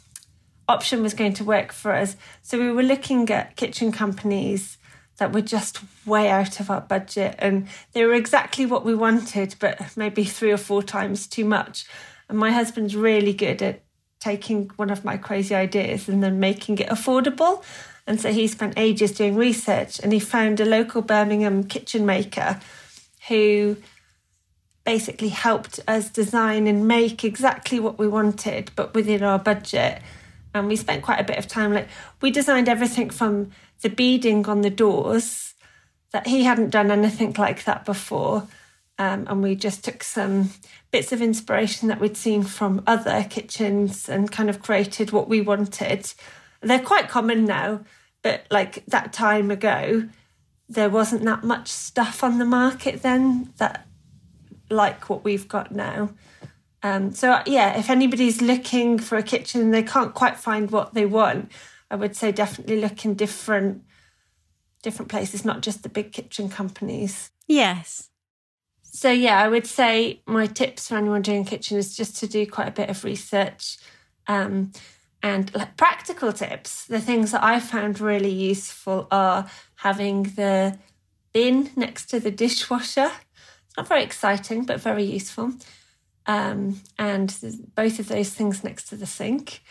option 0.66 1.02
was 1.02 1.12
going 1.12 1.34
to 1.34 1.44
work 1.44 1.70
for 1.70 1.92
us. 1.92 2.16
So 2.40 2.58
we 2.58 2.72
were 2.72 2.82
looking 2.82 3.28
at 3.30 3.56
kitchen 3.56 3.92
companies 3.92 4.78
that 5.18 5.34
were 5.34 5.42
just 5.42 5.80
way 6.06 6.30
out 6.30 6.58
of 6.58 6.70
our 6.70 6.80
budget 6.80 7.34
and 7.38 7.68
they 7.92 8.06
were 8.06 8.14
exactly 8.14 8.64
what 8.64 8.84
we 8.84 8.94
wanted, 8.94 9.56
but 9.58 9.94
maybe 9.94 10.24
three 10.24 10.52
or 10.52 10.56
four 10.56 10.82
times 10.82 11.26
too 11.26 11.44
much. 11.44 11.84
And 12.30 12.38
my 12.38 12.52
husband's 12.52 12.96
really 12.96 13.34
good 13.34 13.60
at 13.60 13.82
taking 14.20 14.70
one 14.76 14.90
of 14.90 15.04
my 15.04 15.16
crazy 15.16 15.54
ideas 15.54 16.08
and 16.08 16.22
then 16.22 16.40
making 16.40 16.78
it 16.78 16.88
affordable. 16.88 17.62
And 18.06 18.20
so 18.20 18.32
he 18.32 18.46
spent 18.48 18.74
ages 18.76 19.12
doing 19.12 19.36
research 19.36 20.00
and 20.00 20.12
he 20.12 20.18
found 20.18 20.60
a 20.60 20.64
local 20.64 21.02
Birmingham 21.02 21.64
kitchen 21.64 22.06
maker 22.06 22.58
who 23.28 23.76
basically 24.84 25.28
helped 25.28 25.80
us 25.86 26.08
design 26.08 26.66
and 26.66 26.88
make 26.88 27.22
exactly 27.22 27.78
what 27.78 27.98
we 27.98 28.08
wanted, 28.08 28.70
but 28.74 28.94
within 28.94 29.22
our 29.22 29.38
budget. 29.38 30.00
And 30.54 30.66
we 30.66 30.76
spent 30.76 31.02
quite 31.02 31.20
a 31.20 31.24
bit 31.24 31.36
of 31.38 31.46
time. 31.46 31.74
Like 31.74 31.88
we 32.22 32.30
designed 32.30 32.68
everything 32.68 33.10
from 33.10 33.50
the 33.82 33.90
beading 33.90 34.46
on 34.46 34.62
the 34.62 34.70
doors 34.70 35.52
that 36.12 36.26
he 36.26 36.44
hadn't 36.44 36.70
done 36.70 36.90
anything 36.90 37.34
like 37.36 37.64
that 37.64 37.84
before. 37.84 38.48
Um, 38.98 39.26
and 39.28 39.42
we 39.42 39.54
just 39.54 39.84
took 39.84 40.02
some 40.02 40.50
bits 40.90 41.12
of 41.12 41.22
inspiration 41.22 41.88
that 41.88 42.00
we'd 42.00 42.16
seen 42.16 42.42
from 42.42 42.82
other 42.86 43.24
kitchens 43.30 44.08
and 44.08 44.30
kind 44.30 44.50
of 44.50 44.60
created 44.60 45.12
what 45.12 45.28
we 45.28 45.40
wanted. 45.40 46.12
They're 46.60 46.80
quite 46.80 47.08
common 47.08 47.44
now, 47.44 47.84
but 48.22 48.46
like 48.50 48.84
that 48.86 49.12
time 49.12 49.50
ago, 49.50 50.08
there 50.68 50.90
wasn't 50.90 51.22
that 51.24 51.44
much 51.44 51.68
stuff 51.68 52.24
on 52.24 52.38
the 52.38 52.44
market 52.44 53.02
then 53.02 53.52
that 53.58 53.86
like 54.68 55.08
what 55.08 55.24
we've 55.24 55.48
got 55.48 55.72
now. 55.72 56.10
Um, 56.82 57.12
so 57.12 57.40
yeah, 57.46 57.78
if 57.78 57.90
anybody's 57.90 58.40
looking 58.40 58.98
for 58.98 59.16
a 59.16 59.22
kitchen 59.22 59.60
and 59.60 59.74
they 59.74 59.82
can't 59.82 60.14
quite 60.14 60.36
find 60.36 60.70
what 60.70 60.94
they 60.94 61.06
want, 61.06 61.50
I 61.90 61.96
would 61.96 62.16
say 62.16 62.32
definitely 62.32 62.80
look 62.80 63.04
in 63.04 63.14
different 63.14 63.82
different 64.82 65.10
places, 65.10 65.44
not 65.44 65.60
just 65.60 65.82
the 65.82 65.88
big 65.88 66.12
kitchen 66.12 66.48
companies. 66.48 67.30
Yes. 67.46 68.10
So 68.98 69.12
yeah, 69.12 69.40
I 69.40 69.46
would 69.46 69.64
say 69.64 70.22
my 70.26 70.46
tips 70.46 70.88
for 70.88 70.96
anyone 70.96 71.22
doing 71.22 71.44
kitchen 71.44 71.78
is 71.78 71.96
just 71.96 72.16
to 72.16 72.26
do 72.26 72.44
quite 72.48 72.66
a 72.66 72.72
bit 72.72 72.90
of 72.90 73.04
research. 73.04 73.78
Um, 74.26 74.72
and 75.22 75.54
like 75.54 75.76
practical 75.76 76.32
tips, 76.32 76.84
the 76.84 77.00
things 77.00 77.30
that 77.30 77.44
I 77.44 77.60
found 77.60 78.00
really 78.00 78.32
useful 78.32 79.06
are 79.12 79.48
having 79.76 80.24
the 80.24 80.80
bin 81.32 81.70
next 81.76 82.06
to 82.06 82.18
the 82.18 82.32
dishwasher. 82.32 83.12
It's 83.68 83.76
not 83.76 83.86
very 83.86 84.02
exciting, 84.02 84.64
but 84.64 84.80
very 84.80 85.04
useful. 85.04 85.52
Um, 86.26 86.80
and 86.98 87.32
both 87.76 88.00
of 88.00 88.08
those 88.08 88.30
things 88.30 88.64
next 88.64 88.88
to 88.88 88.96
the 88.96 89.06
sink. 89.06 89.62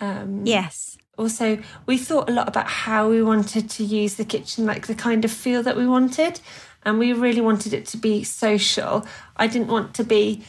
Um, 0.00 0.46
yes. 0.46 0.96
Also, 1.18 1.58
we 1.86 1.98
thought 1.98 2.30
a 2.30 2.32
lot 2.32 2.46
about 2.46 2.68
how 2.68 3.10
we 3.10 3.20
wanted 3.20 3.68
to 3.70 3.84
use 3.84 4.14
the 4.14 4.24
kitchen, 4.24 4.64
like 4.64 4.86
the 4.86 4.94
kind 4.94 5.24
of 5.24 5.32
feel 5.32 5.64
that 5.64 5.76
we 5.76 5.88
wanted. 5.88 6.40
And 6.84 6.98
we 6.98 7.12
really 7.12 7.40
wanted 7.40 7.72
it 7.72 7.86
to 7.86 7.96
be 7.96 8.24
social. 8.24 9.06
I 9.36 9.46
didn't 9.46 9.68
want 9.68 9.94
to 9.94 10.04
be 10.04 10.44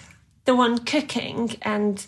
the 0.45 0.55
one 0.55 0.79
cooking 0.79 1.55
and 1.61 2.05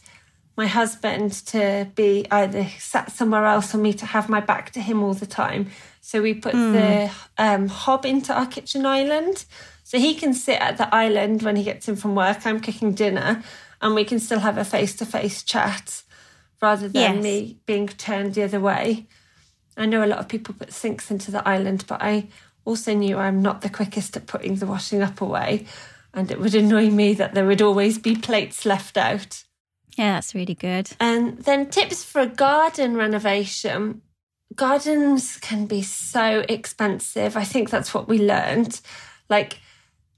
my 0.57 0.65
husband 0.65 1.31
to 1.47 1.87
be 1.95 2.25
either 2.31 2.67
sat 2.79 3.11
somewhere 3.11 3.45
else 3.45 3.73
or 3.75 3.77
me 3.77 3.93
to 3.93 4.05
have 4.07 4.27
my 4.27 4.39
back 4.39 4.71
to 4.71 4.81
him 4.81 5.03
all 5.03 5.13
the 5.13 5.27
time. 5.27 5.69
So 6.01 6.21
we 6.21 6.33
put 6.33 6.55
mm. 6.55 6.73
the 6.73 7.43
um, 7.43 7.67
hob 7.67 8.05
into 8.05 8.33
our 8.33 8.47
kitchen 8.47 8.85
island. 8.85 9.45
So 9.83 9.99
he 9.99 10.15
can 10.15 10.33
sit 10.33 10.59
at 10.59 10.77
the 10.77 10.93
island 10.93 11.43
when 11.43 11.55
he 11.55 11.63
gets 11.63 11.87
in 11.87 11.95
from 11.95 12.15
work. 12.15 12.45
I'm 12.45 12.59
cooking 12.59 12.93
dinner 12.93 13.43
and 13.81 13.93
we 13.93 14.03
can 14.03 14.19
still 14.19 14.39
have 14.39 14.57
a 14.57 14.65
face 14.65 14.95
to 14.95 15.05
face 15.05 15.43
chat 15.43 16.01
rather 16.61 16.89
than 16.89 17.15
yes. 17.15 17.23
me 17.23 17.59
being 17.65 17.87
turned 17.87 18.33
the 18.33 18.43
other 18.43 18.59
way. 18.59 19.07
I 19.77 19.85
know 19.85 20.03
a 20.03 20.07
lot 20.07 20.19
of 20.19 20.27
people 20.27 20.55
put 20.57 20.73
sinks 20.73 21.11
into 21.11 21.29
the 21.29 21.47
island, 21.47 21.85
but 21.87 22.01
I 22.01 22.27
also 22.67 22.93
knew 22.93 23.17
I'm 23.17 23.41
not 23.41 23.61
the 23.61 23.69
quickest 23.69 24.17
at 24.17 24.27
putting 24.27 24.55
the 24.55 24.67
washing 24.67 25.01
up 25.01 25.21
away. 25.21 25.65
And 26.13 26.29
it 26.29 26.39
would 26.39 26.53
annoy 26.53 26.89
me 26.89 27.13
that 27.13 27.33
there 27.33 27.45
would 27.45 27.61
always 27.61 27.97
be 27.97 28.15
plates 28.15 28.65
left 28.65 28.97
out. 28.97 29.43
Yeah, 29.97 30.15
that's 30.15 30.35
really 30.35 30.53
good. 30.53 30.89
And 30.99 31.39
then 31.39 31.69
tips 31.69 32.03
for 32.03 32.19
a 32.21 32.27
garden 32.27 32.95
renovation. 32.95 34.01
Gardens 34.53 35.37
can 35.37 35.65
be 35.65 35.81
so 35.81 36.43
expensive. 36.49 37.37
I 37.37 37.45
think 37.45 37.69
that's 37.69 37.93
what 37.93 38.07
we 38.07 38.19
learned. 38.19 38.81
Like, 39.29 39.59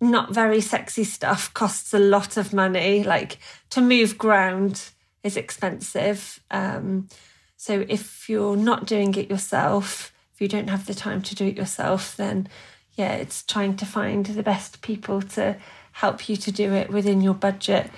not 0.02 0.34
very 0.34 0.62
sexy 0.62 1.04
stuff 1.04 1.54
costs 1.54 1.94
a 1.94 2.00
lot 2.00 2.36
of 2.36 2.52
money. 2.52 3.04
Like, 3.04 3.38
to 3.72 3.82
move 3.82 4.18
ground 4.18 4.90
is 5.24 5.38
expensive. 5.38 6.40
Um, 6.50 7.10
so, 7.58 7.86
if 7.88 8.28
you're 8.28 8.58
not 8.58 8.86
doing 8.86 9.14
it 9.16 9.30
yourself, 9.30 10.14
if 10.40 10.44
you 10.44 10.48
don't 10.48 10.70
have 10.70 10.86
the 10.86 10.94
time 10.94 11.22
to 11.22 11.36
do 11.36 11.48
it 11.48 11.58
yourself, 11.58 12.16
then 12.16 12.48
yeah, 12.96 13.12
it's 13.16 13.44
trying 13.44 13.76
to 13.76 13.86
find 13.86 14.26
the 14.26 14.42
best 14.42 14.82
people 14.82 15.22
to 15.22 15.58
help 15.92 16.30
you 16.30 16.38
to 16.38 16.50
do 16.50 16.72
it 16.72 16.90
within 16.90 17.20
your 17.20 17.34
budget. 17.34 17.92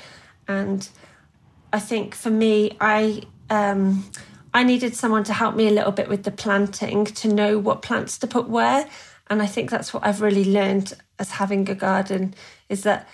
And 0.47 0.89
I 1.71 1.79
think 1.79 2.15
for 2.15 2.31
me, 2.31 2.75
I 2.81 3.21
um, 3.51 4.09
I 4.55 4.63
needed 4.63 4.95
someone 4.95 5.23
to 5.25 5.33
help 5.33 5.55
me 5.55 5.67
a 5.67 5.71
little 5.71 5.91
bit 5.91 6.09
with 6.09 6.23
the 6.23 6.31
planting 6.31 7.05
to 7.05 7.27
know 7.27 7.59
what 7.59 7.83
plants 7.83 8.17
to 8.17 8.27
put 8.27 8.49
where. 8.49 8.89
And 9.29 9.39
I 9.39 9.45
think 9.45 9.69
that's 9.69 9.93
what 9.93 10.03
I've 10.03 10.21
really 10.21 10.45
learned 10.45 10.93
as 11.19 11.31
having 11.31 11.69
a 11.69 11.75
garden 11.75 12.33
is 12.69 12.81
that 12.83 13.07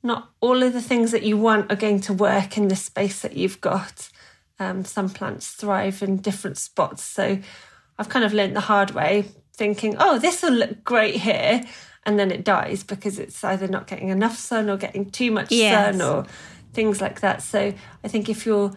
not 0.00 0.30
all 0.40 0.62
of 0.62 0.74
the 0.74 0.80
things 0.80 1.10
that 1.10 1.24
you 1.24 1.36
want 1.36 1.72
are 1.72 1.76
going 1.76 2.00
to 2.02 2.12
work 2.12 2.56
in 2.56 2.68
the 2.68 2.76
space 2.76 3.20
that 3.22 3.36
you've 3.36 3.60
got. 3.60 4.10
Um, 4.60 4.84
some 4.84 5.10
plants 5.10 5.50
thrive 5.50 6.04
in 6.04 6.18
different 6.18 6.56
spots. 6.56 7.02
So 7.02 7.40
I've 8.00 8.08
kind 8.08 8.24
of 8.24 8.32
learned 8.32 8.56
the 8.56 8.60
hard 8.60 8.92
way, 8.92 9.26
thinking, 9.52 9.94
oh, 10.00 10.18
this 10.18 10.42
will 10.42 10.52
look 10.52 10.82
great 10.84 11.16
here. 11.16 11.62
And 12.06 12.18
then 12.18 12.30
it 12.30 12.44
dies 12.44 12.82
because 12.82 13.18
it's 13.18 13.44
either 13.44 13.68
not 13.68 13.86
getting 13.86 14.08
enough 14.08 14.38
sun 14.38 14.70
or 14.70 14.78
getting 14.78 15.10
too 15.10 15.30
much 15.30 15.52
yes. 15.52 15.94
sun 15.94 16.00
or 16.00 16.24
things 16.72 17.02
like 17.02 17.20
that. 17.20 17.42
So 17.42 17.74
I 18.02 18.08
think 18.08 18.30
if 18.30 18.46
you're 18.46 18.72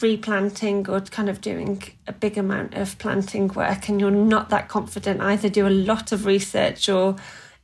replanting 0.00 0.88
or 0.88 1.02
kind 1.02 1.28
of 1.28 1.42
doing 1.42 1.82
a 2.06 2.12
big 2.14 2.38
amount 2.38 2.72
of 2.72 2.98
planting 2.98 3.48
work 3.48 3.90
and 3.90 4.00
you're 4.00 4.10
not 4.10 4.48
that 4.48 4.68
confident, 4.68 5.20
either 5.20 5.50
do 5.50 5.68
a 5.68 5.70
lot 5.70 6.10
of 6.10 6.24
research 6.24 6.88
or 6.88 7.16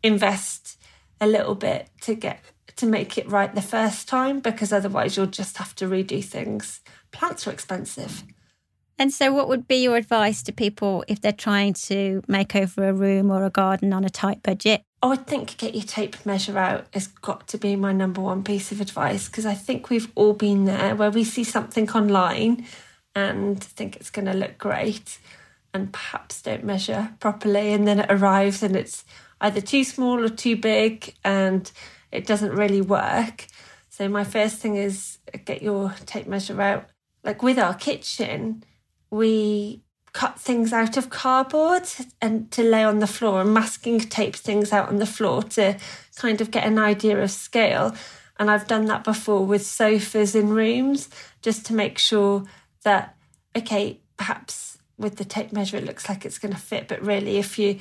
invest 0.03 0.79
a 1.23 1.27
little 1.27 1.55
bit 1.55 1.89
to 2.03 2.15
get 2.15 2.41
to 2.77 2.85
make 2.85 3.17
it 3.17 3.29
right 3.31 3.55
the 3.55 3.63
first 3.63 4.09
time 4.09 4.41
because 4.41 4.75
otherwise 4.75 5.17
you'll 5.17 5.27
just 5.27 5.57
have 5.57 5.75
to 5.77 5.87
redo 5.87 6.23
things. 6.23 6.81
Plants 7.13 7.47
are 7.47 7.51
expensive. 7.51 8.23
And 8.99 9.13
so, 9.13 9.33
what 9.33 9.49
would 9.49 9.69
be 9.69 9.77
your 9.77 9.97
advice 9.97 10.43
to 10.45 10.53
people 10.53 11.05
if 11.07 11.21
they're 11.21 11.33
trying 11.33 11.75
to 11.75 12.23
make 12.27 12.57
over 12.57 12.89
a 12.89 12.93
room 12.93 13.31
or 13.31 13.45
a 13.45 13.51
garden 13.51 13.93
on 13.93 14.05
a 14.05 14.11
tight 14.11 14.43
budget? 14.43 14.83
I 15.01 15.15
think 15.15 15.57
get 15.57 15.75
your 15.77 15.85
tape 15.85 16.27
measure 16.27 16.59
out 16.59 16.87
has 16.93 17.07
got 17.07 17.47
to 17.49 17.59
be 17.59 17.77
my 17.77 17.93
number 17.93 18.21
one 18.21 18.43
piece 18.43 18.73
of 18.73 18.81
advice 18.81 19.29
because 19.29 19.47
I 19.47 19.55
think 19.55 19.91
we've 19.91 20.11
all 20.17 20.33
been 20.33 20.65
there 20.65 20.97
where 20.97 21.11
we 21.11 21.23
see 21.23 21.45
something 21.45 21.89
online 21.91 22.67
and 23.15 23.63
think 23.63 23.95
it's 23.95 24.11
going 24.11 24.27
to 24.27 24.35
look 24.35 24.59
great 24.59 25.21
and 25.73 25.93
perhaps 25.93 26.43
don't 26.43 26.65
measure 26.65 27.15
properly 27.21 27.73
and 27.73 27.87
then 27.87 28.01
it 28.01 28.11
arrives 28.11 28.63
and 28.65 28.75
it's 28.75 29.05
either 29.41 29.61
too 29.61 29.85
small 29.85 30.25
or 30.25 30.29
too 30.29 30.57
big 30.57 31.15
and 31.25 31.71
it 32.11 32.27
doesn't 32.27 32.53
really 32.53 32.81
work. 32.81 33.47
So 33.89 34.09
my 34.09 34.25
first 34.25 34.57
thing 34.57 34.75
is 34.75 35.19
get 35.45 35.63
your 35.63 35.95
tape 36.07 36.27
measure 36.27 36.61
out. 36.61 36.89
Like 37.23 37.43
with 37.43 37.59
our 37.59 37.75
kitchen, 37.75 38.65
we 39.11 39.83
cut 40.13 40.41
things 40.41 40.73
out 40.73 40.97
of 40.97 41.11
cardboard 41.11 41.85
and 42.21 42.51
to 42.51 42.63
lay 42.63 42.83
on 42.83 42.99
the 42.99 43.07
floor 43.07 43.41
and 43.41 43.55
masking 43.55 44.01
tape 44.01 44.35
things 44.35 44.73
out 44.73 44.89
on 44.89 44.97
the 44.99 45.07
floor 45.07 45.43
to 45.43 45.77
kind 46.17 46.41
of 46.41 46.51
get 46.51 46.67
an 46.67 46.79
idea 46.79 47.23
of 47.23 47.31
scale. 47.31 47.95
And 48.39 48.51
I've 48.51 48.67
done 48.67 48.87
that 48.87 49.05
before 49.05 49.45
with 49.45 49.65
sofas 49.65 50.35
in 50.35 50.49
rooms 50.49 51.09
just 51.43 51.67
to 51.67 51.75
make 51.75 51.99
sure 51.99 52.45
that, 52.85 53.17
okay, 53.57 54.01
perhaps 54.17 54.79
with 54.97 55.17
the 55.17 55.25
tape 55.25 55.53
measure 55.53 55.77
it 55.77 55.85
looks 55.85 56.09
like 56.09 56.25
it's 56.25 56.39
going 56.39 56.55
to 56.55 56.61
fit, 56.61 56.89
but 56.89 57.03
really 57.03 57.37
if 57.37 57.59
you 57.59 57.79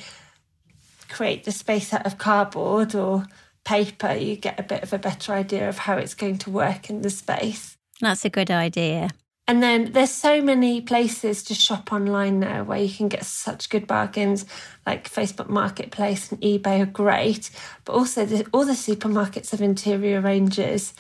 create 1.10 1.44
the 1.44 1.52
space 1.52 1.94
out 1.94 2.06
of 2.06 2.18
cardboard 2.18 2.94
or 2.94 3.26
paper, 3.64 4.14
you 4.14 4.36
get 4.36 4.60
a 4.60 4.64
bit 4.64 4.84
of 4.84 4.94
a 4.94 5.00
better 5.00 5.34
idea 5.34 5.68
of 5.68 5.80
how 5.80 5.98
it's 5.98 6.14
going 6.14 6.38
to 6.38 6.50
work 6.50 6.90
in 6.90 7.02
the 7.02 7.10
space. 7.10 7.78
That's 8.00 8.26
a 8.26 8.30
good 8.30 8.52
idea. 8.52 9.10
And 9.50 9.64
then 9.64 9.94
there's 9.94 10.12
so 10.12 10.42
many 10.42 10.82
places 10.82 11.42
to 11.44 11.54
shop 11.54 11.94
online 11.94 12.42
now 12.42 12.64
where 12.64 12.84
you 12.84 12.94
can 12.94 13.08
get 13.08 13.24
such 13.24 13.70
good 13.70 13.88
bargains, 13.88 14.46
like 14.86 15.10
Facebook 15.10 15.48
Marketplace 15.48 16.30
and 16.30 16.42
eBay 16.42 16.82
are 16.82 16.86
great, 16.86 17.50
but 17.86 17.94
also 17.94 18.26
the, 18.26 18.46
all 18.52 18.66
the 18.66 18.74
supermarkets 18.74 19.52
have 19.52 19.62
interior 19.62 20.20
ranges, 20.20 20.94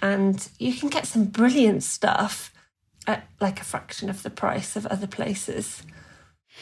and 0.00 0.48
you 0.58 0.72
can 0.72 0.88
get 0.88 1.06
some 1.06 1.26
brilliant 1.26 1.82
stuff 1.82 2.50
at 3.06 3.26
like 3.40 3.60
a 3.60 3.64
fraction 3.64 4.08
of 4.08 4.22
the 4.22 4.30
price 4.30 4.74
of 4.74 4.86
other 4.86 5.06
places. 5.06 5.82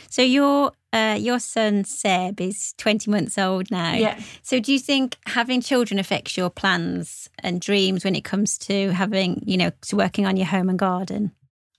So 0.09 0.23
your 0.23 0.73
uh, 0.93 1.17
your 1.19 1.39
son 1.39 1.85
Seb 1.85 2.41
is 2.41 2.75
twenty 2.77 3.11
months 3.11 3.39
old 3.39 3.71
now. 3.71 3.95
Yeah. 3.95 4.21
So 4.43 4.61
do 4.61 4.73
you 4.73 4.79
think 4.79 5.17
having 5.27 5.61
children 5.61 5.99
affects 5.99 6.37
your 6.37 6.51
plans 6.51 7.29
and 7.39 7.61
dreams 7.61 8.05
when 8.05 8.15
it 8.15 8.25
comes 8.25 8.59
to 8.59 8.91
having 8.93 9.43
you 9.47 9.57
know 9.57 9.71
to 9.83 9.97
working 9.97 10.27
on 10.27 10.37
your 10.37 10.47
home 10.47 10.69
and 10.69 10.79
garden? 10.79 11.33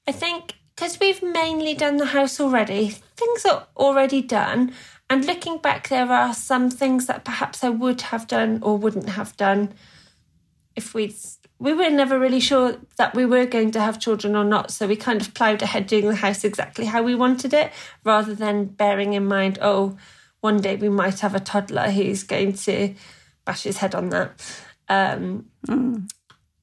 I 0.07 0.11
think 0.11 0.55
because 0.75 0.99
we've 0.99 1.21
mainly 1.21 1.73
done 1.73 1.97
the 1.97 2.07
house 2.07 2.39
already, 2.39 2.89
things 2.89 3.45
are 3.45 3.67
already 3.77 4.21
done. 4.21 4.73
And 5.09 5.25
looking 5.25 5.57
back, 5.57 5.89
there 5.89 6.09
are 6.09 6.33
some 6.33 6.69
things 6.69 7.05
that 7.07 7.25
perhaps 7.25 7.63
I 7.63 7.69
would 7.69 8.01
have 8.01 8.27
done 8.27 8.59
or 8.63 8.77
wouldn't 8.77 9.09
have 9.09 9.35
done 9.35 9.73
if 10.75 10.93
we'd 10.93 11.13
we 11.61 11.73
were 11.73 11.91
never 11.91 12.17
really 12.17 12.39
sure 12.39 12.75
that 12.97 13.13
we 13.13 13.23
were 13.23 13.45
going 13.45 13.69
to 13.69 13.79
have 13.79 13.99
children 13.99 14.35
or 14.35 14.43
not. 14.43 14.71
So 14.71 14.87
we 14.87 14.95
kind 14.95 15.21
of 15.21 15.35
ploughed 15.35 15.61
ahead 15.61 15.85
doing 15.85 16.07
the 16.07 16.15
house 16.15 16.43
exactly 16.43 16.85
how 16.85 17.03
we 17.03 17.13
wanted 17.13 17.53
it, 17.53 17.71
rather 18.03 18.33
than 18.33 18.65
bearing 18.65 19.13
in 19.13 19.27
mind, 19.27 19.59
oh, 19.61 19.95
one 20.39 20.59
day 20.59 20.75
we 20.75 20.89
might 20.89 21.19
have 21.19 21.35
a 21.35 21.39
toddler 21.39 21.91
who's 21.91 22.23
going 22.23 22.53
to 22.53 22.95
bash 23.45 23.61
his 23.61 23.77
head 23.77 23.93
on 23.93 24.09
that. 24.09 24.31
Um, 24.89 25.45
mm. 25.67 26.09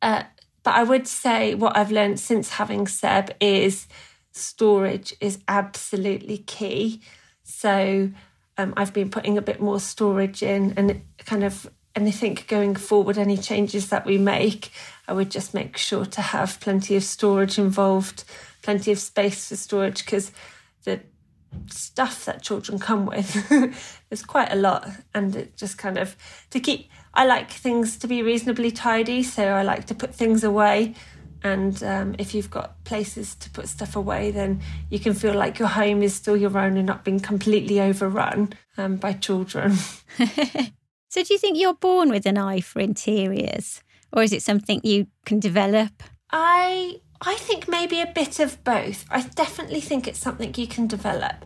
uh, 0.02 0.24
but 0.64 0.74
I 0.74 0.82
would 0.82 1.06
say 1.06 1.54
what 1.54 1.76
I've 1.76 1.92
learned 1.92 2.18
since 2.18 2.50
having 2.50 2.88
Seb 2.88 3.30
is 3.38 3.86
storage 4.32 5.14
is 5.20 5.38
absolutely 5.46 6.38
key. 6.38 7.02
So 7.44 8.10
um, 8.56 8.74
I've 8.76 8.92
been 8.92 9.10
putting 9.10 9.38
a 9.38 9.42
bit 9.42 9.60
more 9.60 9.78
storage 9.78 10.42
in 10.42 10.74
and 10.76 11.02
kind 11.24 11.44
of 11.44 11.70
anything 11.98 12.38
going 12.46 12.76
forward, 12.76 13.18
any 13.18 13.36
changes 13.36 13.88
that 13.88 14.06
we 14.06 14.18
make, 14.18 14.70
I 15.08 15.12
would 15.12 15.30
just 15.30 15.52
make 15.52 15.76
sure 15.76 16.06
to 16.06 16.20
have 16.20 16.60
plenty 16.60 16.94
of 16.96 17.02
storage 17.02 17.58
involved, 17.58 18.24
plenty 18.62 18.92
of 18.92 18.98
space 18.98 19.48
for 19.48 19.56
storage 19.56 20.04
because 20.04 20.30
the 20.84 21.00
stuff 21.66 22.24
that 22.26 22.42
children 22.42 22.78
come 22.78 23.06
with 23.06 23.48
there's 24.10 24.22
quite 24.22 24.52
a 24.52 24.56
lot 24.56 24.86
and 25.14 25.34
it 25.34 25.56
just 25.56 25.78
kind 25.78 25.96
of 25.96 26.14
to 26.50 26.60
keep 26.60 26.90
I 27.14 27.24
like 27.24 27.50
things 27.50 27.96
to 27.98 28.06
be 28.06 28.22
reasonably 28.22 28.70
tidy 28.70 29.22
so 29.22 29.42
I 29.48 29.62
like 29.62 29.86
to 29.86 29.94
put 29.94 30.14
things 30.14 30.44
away 30.44 30.94
and 31.42 31.80
um, 31.82 32.16
if 32.18 32.34
you've 32.34 32.50
got 32.50 32.82
places 32.84 33.34
to 33.36 33.50
put 33.50 33.68
stuff 33.68 33.94
away, 33.94 34.30
then 34.32 34.60
you 34.90 34.98
can 34.98 35.14
feel 35.14 35.34
like 35.34 35.58
your 35.58 35.68
home 35.68 36.02
is 36.02 36.14
still 36.14 36.36
your 36.36 36.56
own 36.58 36.76
and 36.76 36.86
not 36.86 37.04
being 37.04 37.20
completely 37.20 37.80
overrun 37.80 38.52
um, 38.76 38.96
by 38.96 39.12
children. 39.12 39.76
so, 41.08 41.22
do 41.22 41.32
you 41.32 41.38
think 41.38 41.58
you're 41.58 41.74
born 41.74 42.10
with 42.10 42.26
an 42.26 42.38
eye 42.38 42.60
for 42.60 42.80
interiors, 42.80 43.82
or 44.12 44.22
is 44.22 44.32
it 44.32 44.42
something 44.42 44.80
you 44.82 45.06
can 45.24 45.40
develop? 45.40 46.02
I 46.30 47.00
I 47.20 47.34
think 47.36 47.68
maybe 47.68 48.00
a 48.00 48.06
bit 48.06 48.38
of 48.38 48.62
both. 48.64 49.04
I 49.10 49.22
definitely 49.22 49.80
think 49.80 50.06
it's 50.06 50.18
something 50.18 50.54
you 50.56 50.66
can 50.66 50.86
develop. 50.86 51.44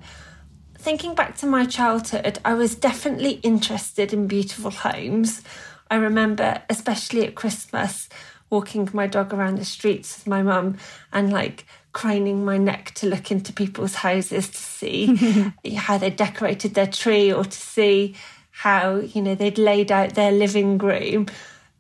Thinking 0.77 1.15
back 1.15 1.37
to 1.39 1.47
my 1.47 1.65
childhood, 1.65 2.41
I 2.45 2.55
was 2.55 2.75
definitely 2.75 3.35
interested 3.43 4.13
in 4.13 4.27
beautiful 4.27 4.71
homes. 4.71 5.43
I 5.91 5.97
remember, 5.97 6.63
especially 6.69 7.25
at 7.25 7.37
Christmas, 7.37 8.09
walking 8.51 8.89
my 8.93 9.07
dog 9.07 9.33
around 9.33 9.59
the 9.59 9.65
streets 9.65 10.19
with 10.19 10.27
my 10.27 10.43
mum 10.43 10.77
and 11.13 11.33
like 11.33 11.65
craning 11.93 12.45
my 12.45 12.59
neck 12.59 12.93
to 12.95 13.07
look 13.07 13.31
into 13.31 13.53
people's 13.53 13.97
houses 13.97 14.49
to 14.49 14.59
see 14.59 15.53
how 15.77 15.99
they 15.99 16.11
decorated 16.11 16.75
their 16.75 16.87
tree 16.87 17.33
or 17.33 17.45
to 17.45 17.59
see 17.59 18.15
how 18.63 18.97
you 18.97 19.23
know 19.23 19.35
they'd 19.35 19.59
laid 19.59 19.91
out 19.91 20.15
their 20.15 20.33
living 20.33 20.79
room 20.79 21.27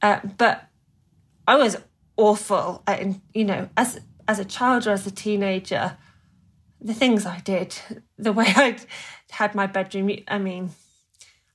uh, 0.02 0.20
but 0.36 0.66
i 1.46 1.56
was 1.56 1.76
awful 2.16 2.82
at, 2.86 3.04
you 3.34 3.44
know 3.44 3.68
as 3.76 4.00
as 4.28 4.38
a 4.38 4.44
child 4.44 4.86
or 4.86 4.90
as 4.90 5.06
a 5.06 5.10
teenager 5.10 5.96
the 6.80 6.94
things 6.94 7.26
i 7.26 7.38
did 7.40 7.78
the 8.18 8.32
way 8.32 8.46
i 8.56 8.76
had 9.30 9.54
my 9.54 9.66
bedroom 9.66 10.10
i 10.28 10.38
mean 10.38 10.70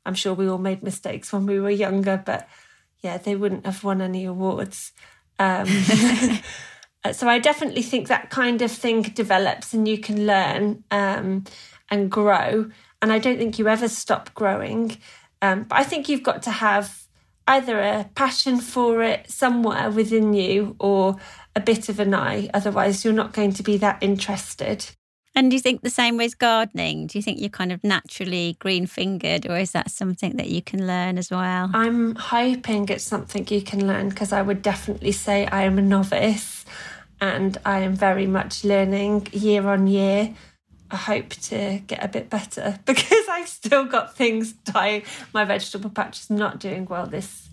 i'm 0.05 0.15
sure 0.15 0.33
we 0.33 0.49
all 0.49 0.57
made 0.57 0.81
mistakes 0.83 1.31
when 1.31 1.45
we 1.45 1.59
were 1.59 1.69
younger 1.69 2.21
but 2.25 2.47
yeah, 3.01 3.17
they 3.17 3.35
wouldn't 3.35 3.65
have 3.65 3.83
won 3.83 4.01
any 4.01 4.25
awards. 4.25 4.91
Um, 5.39 5.67
so 7.11 7.27
I 7.27 7.39
definitely 7.39 7.83
think 7.83 8.07
that 8.07 8.29
kind 8.29 8.61
of 8.61 8.71
thing 8.71 9.01
develops 9.01 9.73
and 9.73 9.87
you 9.87 9.97
can 9.99 10.25
learn 10.25 10.83
um, 10.91 11.43
and 11.89 12.09
grow. 12.09 12.71
And 13.01 13.11
I 13.11 13.19
don't 13.19 13.37
think 13.37 13.59
you 13.59 13.67
ever 13.67 13.87
stop 13.87 14.33
growing. 14.33 14.97
Um, 15.41 15.63
but 15.63 15.77
I 15.77 15.83
think 15.83 16.09
you've 16.09 16.23
got 16.23 16.41
to 16.43 16.51
have 16.51 17.07
either 17.47 17.79
a 17.79 18.09
passion 18.15 18.59
for 18.59 19.01
it 19.03 19.29
somewhere 19.29 19.89
within 19.89 20.33
you 20.33 20.75
or 20.79 21.17
a 21.55 21.59
bit 21.59 21.89
of 21.89 21.99
an 21.99 22.13
eye. 22.13 22.49
Otherwise, 22.53 23.05
you're 23.05 23.13
not 23.13 23.33
going 23.33 23.53
to 23.53 23.63
be 23.63 23.77
that 23.77 23.97
interested. 24.01 24.85
And 25.37 25.51
do 25.51 25.55
you 25.55 25.61
think 25.61 25.81
the 25.81 25.91
same 25.91 26.17
with 26.17 26.39
gardening? 26.39 27.05
Do 27.05 27.17
you 27.17 27.21
think 27.21 27.39
you're 27.39 27.49
kind 27.49 27.71
of 27.71 27.83
naturally 27.83 28.57
green 28.59 28.87
fingered, 28.87 29.45
or 29.47 29.55
is 29.55 29.71
that 29.71 29.91
something 29.91 30.35
that 30.37 30.49
you 30.49 30.63
can 30.63 30.87
learn 30.87 31.19
as 31.19 31.29
well? 31.29 31.69
I'm 31.75 32.15
hoping 32.15 32.89
it's 32.89 33.03
something 33.03 33.47
you 33.47 33.61
can 33.61 33.85
learn 33.85 34.09
because 34.09 34.33
I 34.33 34.41
would 34.41 34.63
definitely 34.63 35.11
say 35.11 35.45
I 35.45 35.61
am 35.61 35.77
a 35.77 35.83
novice 35.83 36.65
and 37.21 37.55
I 37.65 37.79
am 37.79 37.95
very 37.95 38.25
much 38.25 38.63
learning 38.63 39.27
year 39.31 39.67
on 39.67 39.85
year. 39.85 40.33
I 40.89 40.95
hope 40.95 41.29
to 41.29 41.81
get 41.85 42.03
a 42.03 42.07
bit 42.07 42.29
better 42.29 42.79
because 42.85 43.27
I've 43.29 43.47
still 43.47 43.85
got 43.85 44.15
things 44.15 44.53
dying. 44.53 45.03
My 45.33 45.45
vegetable 45.45 45.89
patch 45.89 46.21
is 46.21 46.29
not 46.29 46.59
doing 46.59 46.85
well 46.85 47.05
this. 47.05 47.49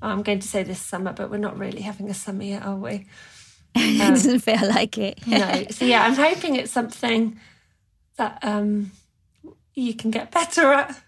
I'm 0.00 0.22
going 0.22 0.40
to 0.40 0.48
say 0.48 0.62
this 0.64 0.80
summer, 0.80 1.12
but 1.12 1.30
we're 1.30 1.36
not 1.36 1.58
really 1.58 1.82
having 1.82 2.10
a 2.10 2.14
summer 2.14 2.42
yet, 2.42 2.64
are 2.64 2.76
we? 2.76 3.06
it 3.74 4.00
um, 4.00 4.14
doesn't 4.14 4.40
feel 4.40 4.68
like 4.68 4.98
it. 4.98 5.26
no. 5.26 5.64
So 5.70 5.84
yeah, 5.84 6.04
I'm 6.04 6.14
hoping 6.14 6.56
it's 6.56 6.72
something 6.72 7.38
that 8.16 8.38
um, 8.42 8.90
you 9.74 9.94
can 9.94 10.10
get 10.10 10.30
better 10.30 10.72
at. 10.72 11.00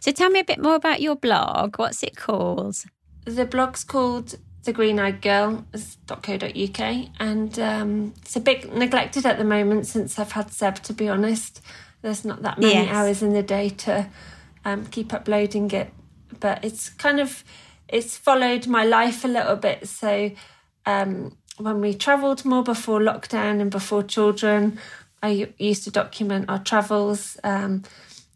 So 0.00 0.12
tell 0.12 0.30
me 0.30 0.40
a 0.40 0.44
bit 0.44 0.60
more 0.60 0.74
about 0.74 1.00
your 1.00 1.16
blog. 1.16 1.78
What's 1.78 2.02
it 2.02 2.16
called? 2.16 2.76
The 3.24 3.46
blog's 3.46 3.84
called 3.84 4.36
the 4.66 4.72
green 4.72 5.00
eyed 5.00 5.22
girl.co.uk 5.22 6.80
and 7.18 7.58
um, 7.58 8.12
it's 8.20 8.36
a 8.36 8.40
bit 8.40 8.74
neglected 8.74 9.24
at 9.24 9.38
the 9.38 9.44
moment 9.44 9.86
since 9.86 10.18
I've 10.18 10.32
had 10.32 10.52
Seb 10.52 10.76
to 10.82 10.92
be 10.92 11.08
honest. 11.08 11.62
There's 12.02 12.24
not 12.24 12.42
that 12.42 12.58
many 12.58 12.74
yes. 12.74 12.94
hours 12.94 13.22
in 13.22 13.32
the 13.32 13.42
day 13.42 13.70
to 13.70 14.08
um, 14.66 14.86
keep 14.86 15.14
uploading 15.14 15.70
it. 15.70 15.92
But 16.38 16.64
it's 16.64 16.90
kind 16.90 17.20
of 17.20 17.42
it's 17.88 18.16
followed 18.16 18.66
my 18.66 18.84
life 18.84 19.24
a 19.24 19.28
little 19.28 19.56
bit. 19.56 19.88
So 19.88 20.32
um, 20.84 21.36
when 21.56 21.80
we 21.80 21.94
travelled 21.94 22.44
more 22.44 22.62
before 22.62 23.00
lockdown 23.00 23.60
and 23.60 23.70
before 23.70 24.02
children, 24.02 24.78
I 25.22 25.48
used 25.58 25.84
to 25.84 25.90
document 25.90 26.46
our 26.48 26.58
travels. 26.58 27.38
Um, 27.42 27.84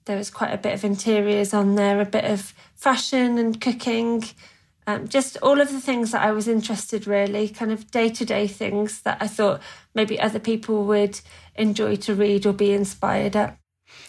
there 0.06 0.16
was 0.16 0.30
quite 0.30 0.52
a 0.52 0.58
bit 0.58 0.74
of 0.74 0.84
interiors 0.84 1.52
on 1.52 1.74
there, 1.74 2.00
a 2.00 2.06
bit 2.06 2.24
of 2.24 2.54
fashion 2.74 3.38
and 3.38 3.60
cooking, 3.60 4.24
um, 4.90 5.08
just 5.08 5.36
all 5.42 5.60
of 5.60 5.70
the 5.72 5.80
things 5.80 6.12
that 6.12 6.22
I 6.22 6.32
was 6.32 6.48
interested 6.48 7.06
really, 7.06 7.48
kind 7.48 7.72
of 7.72 7.90
day 7.90 8.08
to 8.10 8.24
day 8.24 8.46
things 8.46 9.02
that 9.02 9.18
I 9.20 9.26
thought 9.26 9.60
maybe 9.94 10.18
other 10.18 10.38
people 10.38 10.84
would 10.84 11.20
enjoy 11.54 11.96
to 11.96 12.14
read 12.14 12.46
or 12.46 12.52
be 12.52 12.72
inspired 12.72 13.36
at. 13.36 13.58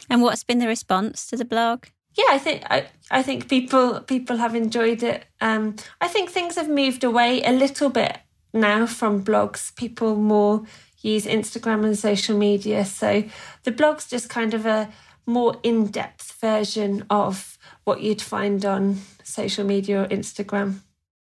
And 0.10 0.22
what's 0.22 0.44
been 0.44 0.60
the 0.60 0.68
response 0.68 1.26
to 1.28 1.38
the 1.38 1.46
blog? 1.46 1.86
Yeah, 2.16 2.26
I 2.30 2.40
think 2.40 2.64
I, 2.70 2.88
I 3.10 3.24
think 3.24 3.48
people 3.48 4.02
people 4.02 4.38
have 4.38 4.56
enjoyed 4.56 5.02
it. 5.04 5.26
Um, 5.40 5.76
I 6.02 6.08
think 6.08 6.30
things 6.30 6.56
have 6.56 6.70
moved 6.70 7.04
away 7.04 7.42
a 7.44 7.52
little 7.52 7.90
bit 7.90 8.18
now 8.54 8.86
from 8.86 9.24
blogs. 9.24 9.74
People 9.76 10.16
more 10.16 10.64
use 11.02 11.26
Instagram 11.26 11.86
and 11.86 11.98
social 11.98 12.38
media. 12.38 12.86
So 12.86 13.24
the 13.64 13.72
blog's 13.72 14.08
just 14.08 14.30
kind 14.30 14.54
of 14.54 14.66
a 14.66 14.90
more 15.26 15.56
in 15.64 15.88
depth 15.88 16.34
version 16.42 17.06
of 17.10 17.51
what 17.84 18.02
you'd 18.02 18.22
find 18.22 18.66
on 18.66 18.98
social 19.24 19.66
media 19.66 20.04
or 20.04 20.08
Instagram. 20.08 20.80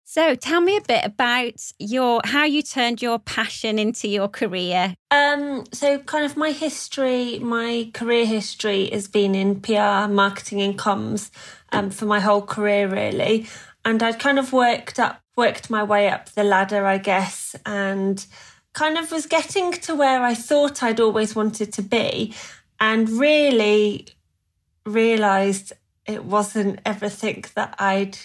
So 0.05 0.35
tell 0.35 0.61
me 0.61 0.77
a 0.77 0.83
bit 0.83 1.07
about 1.07 1.73
your 1.79 2.21
how 2.25 2.45
you 2.45 2.61
turned 2.61 3.01
your 3.01 3.19
passion 3.19 3.79
into 3.79 4.09
your 4.09 4.29
career. 4.29 4.95
Um, 5.11 5.65
so 5.73 6.01
kind 6.01 6.27
of 6.27 6.37
my 6.37 6.51
history, 6.51 7.39
my 7.39 7.91
career 7.95 8.27
history 8.27 8.91
has 8.91 9.09
been 9.09 9.35
in 9.35 9.63
PR, 9.63 10.13
marketing 10.13 10.61
and 10.61 10.79
comms 10.79 11.31
um, 11.73 11.89
for 11.89 12.05
my 12.05 12.21
whole 12.21 12.43
career 12.43 12.89
really. 12.89 13.47
And 13.87 14.03
I'd 14.03 14.19
kind 14.19 14.39
of 14.39 14.53
worked 14.53 14.99
up 14.99 15.23
worked 15.35 15.71
my 15.71 15.83
way 15.83 16.11
up 16.11 16.29
the 16.31 16.45
ladder, 16.45 16.85
I 16.85 16.99
guess, 16.99 17.57
and 17.65 18.25
kind 18.75 18.99
of 18.99 19.11
was 19.11 19.25
getting 19.25 19.73
to 19.73 19.95
where 19.95 20.23
I 20.23 20.35
thought 20.35 20.83
I'd 20.83 21.01
always 21.01 21.35
wanted 21.35 21.73
to 21.73 21.83
be, 21.83 22.35
and 22.79 23.09
really 23.09 24.09
realized 24.85 25.73
it 26.07 26.25
wasn't 26.25 26.81
everything 26.85 27.45
that 27.55 27.75
I'd 27.79 28.19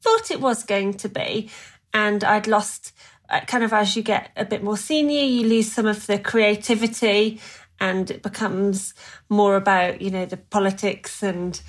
thought 0.00 0.30
it 0.30 0.40
was 0.40 0.64
going 0.64 0.94
to 0.94 1.08
be. 1.08 1.50
And 1.94 2.24
I'd 2.24 2.46
lost, 2.46 2.92
uh, 3.30 3.40
kind 3.40 3.64
of 3.64 3.72
as 3.72 3.96
you 3.96 4.02
get 4.02 4.30
a 4.36 4.44
bit 4.44 4.62
more 4.62 4.76
senior, 4.76 5.22
you 5.22 5.46
lose 5.46 5.70
some 5.70 5.86
of 5.86 6.06
the 6.06 6.18
creativity 6.18 7.40
and 7.80 8.10
it 8.10 8.22
becomes 8.22 8.94
more 9.28 9.56
about, 9.56 10.00
you 10.00 10.10
know, 10.10 10.24
the 10.24 10.36
politics 10.36 11.22
and 11.22 11.60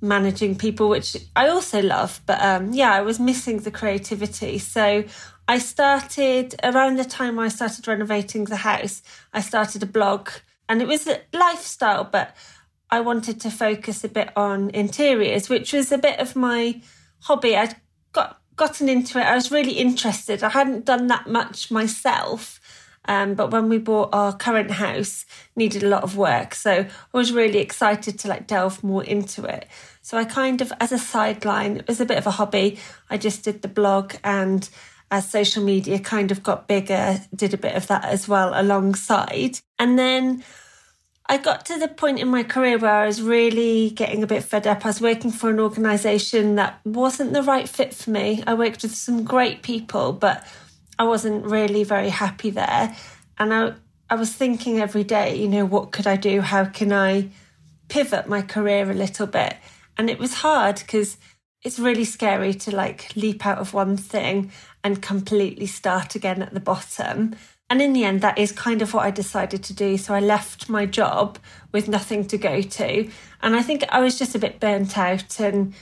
managing 0.00 0.56
people, 0.56 0.88
which 0.88 1.16
I 1.36 1.48
also 1.48 1.82
love. 1.82 2.20
But 2.26 2.40
um, 2.42 2.72
yeah, 2.72 2.92
I 2.92 3.02
was 3.02 3.20
missing 3.20 3.58
the 3.58 3.70
creativity. 3.70 4.58
So 4.58 5.04
I 5.46 5.58
started 5.58 6.54
around 6.62 6.96
the 6.96 7.04
time 7.04 7.38
I 7.38 7.48
started 7.48 7.86
renovating 7.86 8.44
the 8.44 8.56
house, 8.56 9.02
I 9.32 9.40
started 9.40 9.82
a 9.82 9.86
blog 9.86 10.30
and 10.68 10.80
it 10.80 10.86
was 10.86 11.08
a 11.08 11.20
lifestyle, 11.32 12.04
but 12.04 12.36
I 12.90 13.00
wanted 13.00 13.40
to 13.42 13.50
focus 13.50 14.04
a 14.04 14.08
bit 14.08 14.30
on 14.36 14.70
interiors, 14.70 15.48
which 15.48 15.72
was 15.72 15.92
a 15.92 15.98
bit 15.98 16.18
of 16.18 16.34
my 16.34 16.80
hobby. 17.20 17.56
I'd 17.56 17.76
got 18.12 18.40
gotten 18.56 18.88
into 18.88 19.18
it. 19.18 19.24
I 19.24 19.34
was 19.34 19.50
really 19.50 19.72
interested. 19.72 20.42
I 20.42 20.50
hadn't 20.50 20.84
done 20.84 21.06
that 21.06 21.28
much 21.28 21.70
myself. 21.70 22.60
Um, 23.06 23.34
but 23.34 23.50
when 23.50 23.68
we 23.68 23.78
bought 23.78 24.10
our 24.12 24.36
current 24.36 24.72
house, 24.72 25.24
needed 25.56 25.82
a 25.82 25.88
lot 25.88 26.02
of 26.02 26.16
work. 26.16 26.54
So 26.54 26.70
I 26.72 27.16
was 27.16 27.32
really 27.32 27.58
excited 27.58 28.18
to 28.20 28.28
like 28.28 28.46
delve 28.46 28.84
more 28.84 29.02
into 29.02 29.44
it. 29.44 29.66
So 30.02 30.18
I 30.18 30.24
kind 30.24 30.60
of, 30.60 30.72
as 30.80 30.92
a 30.92 30.98
sideline, 30.98 31.78
it 31.78 31.88
was 31.88 32.00
a 32.00 32.04
bit 32.04 32.18
of 32.18 32.26
a 32.26 32.32
hobby. 32.32 32.78
I 33.08 33.16
just 33.16 33.42
did 33.42 33.62
the 33.62 33.68
blog 33.68 34.14
and 34.22 34.68
as 35.10 35.28
social 35.28 35.64
media 35.64 35.98
kind 35.98 36.30
of 36.30 36.42
got 36.42 36.68
bigger, 36.68 37.20
did 37.34 37.54
a 37.54 37.58
bit 37.58 37.74
of 37.74 37.86
that 37.88 38.04
as 38.04 38.28
well 38.28 38.52
alongside. 38.54 39.58
And 39.78 39.98
then 39.98 40.44
I 41.30 41.36
got 41.36 41.64
to 41.66 41.78
the 41.78 41.86
point 41.86 42.18
in 42.18 42.26
my 42.26 42.42
career 42.42 42.76
where 42.76 42.90
I 42.92 43.06
was 43.06 43.22
really 43.22 43.90
getting 43.90 44.24
a 44.24 44.26
bit 44.26 44.42
fed 44.42 44.66
up. 44.66 44.84
I 44.84 44.88
was 44.88 45.00
working 45.00 45.30
for 45.30 45.48
an 45.48 45.60
organisation 45.60 46.56
that 46.56 46.80
wasn't 46.84 47.34
the 47.34 47.44
right 47.44 47.68
fit 47.68 47.94
for 47.94 48.10
me. 48.10 48.42
I 48.48 48.54
worked 48.54 48.82
with 48.82 48.96
some 48.96 49.22
great 49.22 49.62
people, 49.62 50.12
but 50.12 50.44
I 50.98 51.04
wasn't 51.04 51.44
really 51.44 51.84
very 51.84 52.08
happy 52.08 52.50
there. 52.50 52.96
And 53.38 53.54
I, 53.54 53.74
I 54.10 54.16
was 54.16 54.32
thinking 54.32 54.80
every 54.80 55.04
day, 55.04 55.36
you 55.36 55.46
know, 55.46 55.64
what 55.64 55.92
could 55.92 56.08
I 56.08 56.16
do? 56.16 56.40
How 56.40 56.64
can 56.64 56.92
I 56.92 57.28
pivot 57.86 58.26
my 58.26 58.42
career 58.42 58.90
a 58.90 58.94
little 58.94 59.28
bit? 59.28 59.54
And 59.96 60.10
it 60.10 60.18
was 60.18 60.34
hard 60.34 60.80
because 60.80 61.16
it's 61.62 61.78
really 61.78 62.04
scary 62.04 62.54
to 62.54 62.74
like 62.74 63.14
leap 63.14 63.46
out 63.46 63.58
of 63.58 63.72
one 63.72 63.96
thing 63.96 64.50
and 64.82 65.00
completely 65.00 65.66
start 65.66 66.16
again 66.16 66.42
at 66.42 66.54
the 66.54 66.58
bottom. 66.58 67.36
And 67.70 67.80
in 67.80 67.92
the 67.92 68.04
end, 68.04 68.20
that 68.20 68.36
is 68.36 68.50
kind 68.50 68.82
of 68.82 68.92
what 68.92 69.06
I 69.06 69.12
decided 69.12 69.62
to 69.62 69.72
do. 69.72 69.96
So 69.96 70.12
I 70.12 70.20
left 70.20 70.68
my 70.68 70.86
job 70.86 71.38
with 71.72 71.88
nothing 71.88 72.26
to 72.26 72.36
go 72.36 72.60
to. 72.60 73.08
And 73.42 73.54
I 73.54 73.62
think 73.62 73.84
I 73.90 74.00
was 74.00 74.18
just 74.18 74.34
a 74.34 74.40
bit 74.40 74.58
burnt 74.58 74.98
out 74.98 75.38
and 75.38 75.72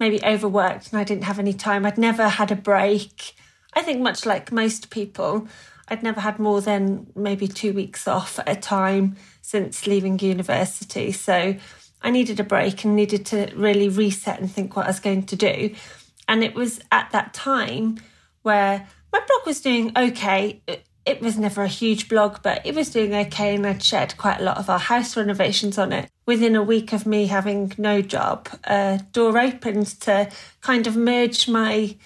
maybe 0.00 0.22
overworked, 0.24 0.92
and 0.92 1.00
I 1.00 1.04
didn't 1.04 1.24
have 1.24 1.38
any 1.38 1.52
time. 1.52 1.86
I'd 1.86 1.98
never 1.98 2.28
had 2.28 2.50
a 2.50 2.56
break. 2.56 3.34
I 3.74 3.82
think, 3.82 4.00
much 4.00 4.26
like 4.26 4.50
most 4.50 4.90
people, 4.90 5.46
I'd 5.88 6.02
never 6.02 6.20
had 6.20 6.38
more 6.38 6.60
than 6.60 7.06
maybe 7.14 7.46
two 7.46 7.72
weeks 7.72 8.08
off 8.08 8.38
at 8.38 8.48
a 8.48 8.56
time 8.56 9.16
since 9.42 9.86
leaving 9.86 10.18
university. 10.18 11.12
So 11.12 11.56
I 12.02 12.10
needed 12.10 12.40
a 12.40 12.44
break 12.44 12.84
and 12.84 12.96
needed 12.96 13.26
to 13.26 13.52
really 13.54 13.88
reset 13.88 14.40
and 14.40 14.50
think 14.50 14.74
what 14.74 14.86
I 14.86 14.88
was 14.88 15.00
going 15.00 15.26
to 15.26 15.36
do. 15.36 15.74
And 16.28 16.42
it 16.42 16.54
was 16.54 16.80
at 16.90 17.10
that 17.12 17.34
time 17.34 17.98
where 18.42 18.86
my 19.12 19.20
blog 19.20 19.46
was 19.46 19.60
doing 19.60 19.92
okay 19.96 20.60
it 21.06 21.20
was 21.20 21.38
never 21.38 21.62
a 21.62 21.68
huge 21.68 22.08
blog, 22.08 22.38
but 22.42 22.66
it 22.66 22.74
was 22.74 22.90
doing 22.90 23.14
okay, 23.14 23.54
and 23.54 23.64
I'd 23.64 23.82
shared 23.82 24.16
quite 24.16 24.40
a 24.40 24.42
lot 24.42 24.58
of 24.58 24.68
our 24.68 24.80
house 24.80 25.16
renovations 25.16 25.78
on 25.78 25.92
it. 25.92 26.10
Within 26.26 26.56
a 26.56 26.62
week 26.64 26.92
of 26.92 27.06
me 27.06 27.26
having 27.26 27.72
no 27.78 28.02
job, 28.02 28.48
a 28.64 29.00
door 29.12 29.38
opened 29.38 29.86
to 30.00 30.28
kind 30.60 30.88
of 30.88 30.96
merge 30.96 31.48
my 31.48 31.96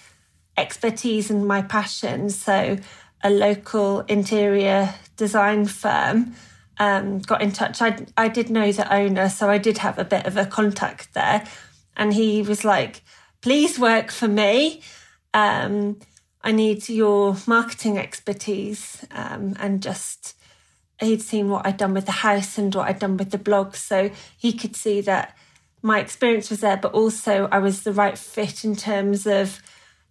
expertise 0.58 1.30
and 1.30 1.48
my 1.48 1.62
passion. 1.62 2.28
So, 2.28 2.76
a 3.24 3.30
local 3.30 4.00
interior 4.00 4.94
design 5.16 5.64
firm 5.64 6.34
um, 6.78 7.20
got 7.20 7.40
in 7.40 7.52
touch. 7.52 7.80
I, 7.80 8.06
I 8.18 8.28
did 8.28 8.50
know 8.50 8.70
the 8.70 8.92
owner, 8.92 9.30
so 9.30 9.48
I 9.48 9.56
did 9.56 9.78
have 9.78 9.98
a 9.98 10.04
bit 10.04 10.26
of 10.26 10.36
a 10.36 10.44
contact 10.44 11.14
there. 11.14 11.46
And 11.96 12.12
he 12.12 12.42
was 12.42 12.64
like, 12.66 13.02
please 13.40 13.78
work 13.78 14.10
for 14.10 14.28
me. 14.28 14.82
Um, 15.32 15.98
I 16.42 16.52
need 16.52 16.88
your 16.88 17.36
marketing 17.46 17.98
expertise 17.98 19.04
um, 19.10 19.54
and 19.58 19.82
just 19.82 20.34
he'd 21.00 21.22
seen 21.22 21.48
what 21.48 21.66
I'd 21.66 21.76
done 21.76 21.94
with 21.94 22.06
the 22.06 22.12
house 22.12 22.58
and 22.58 22.74
what 22.74 22.88
I'd 22.88 22.98
done 22.98 23.16
with 23.16 23.30
the 23.30 23.38
blog. 23.38 23.74
So 23.74 24.10
he 24.36 24.52
could 24.52 24.76
see 24.76 25.00
that 25.02 25.36
my 25.82 25.98
experience 25.98 26.50
was 26.50 26.60
there, 26.60 26.76
but 26.76 26.92
also 26.92 27.48
I 27.50 27.58
was 27.58 27.82
the 27.82 27.92
right 27.92 28.16
fit 28.16 28.64
in 28.64 28.76
terms 28.76 29.26
of 29.26 29.60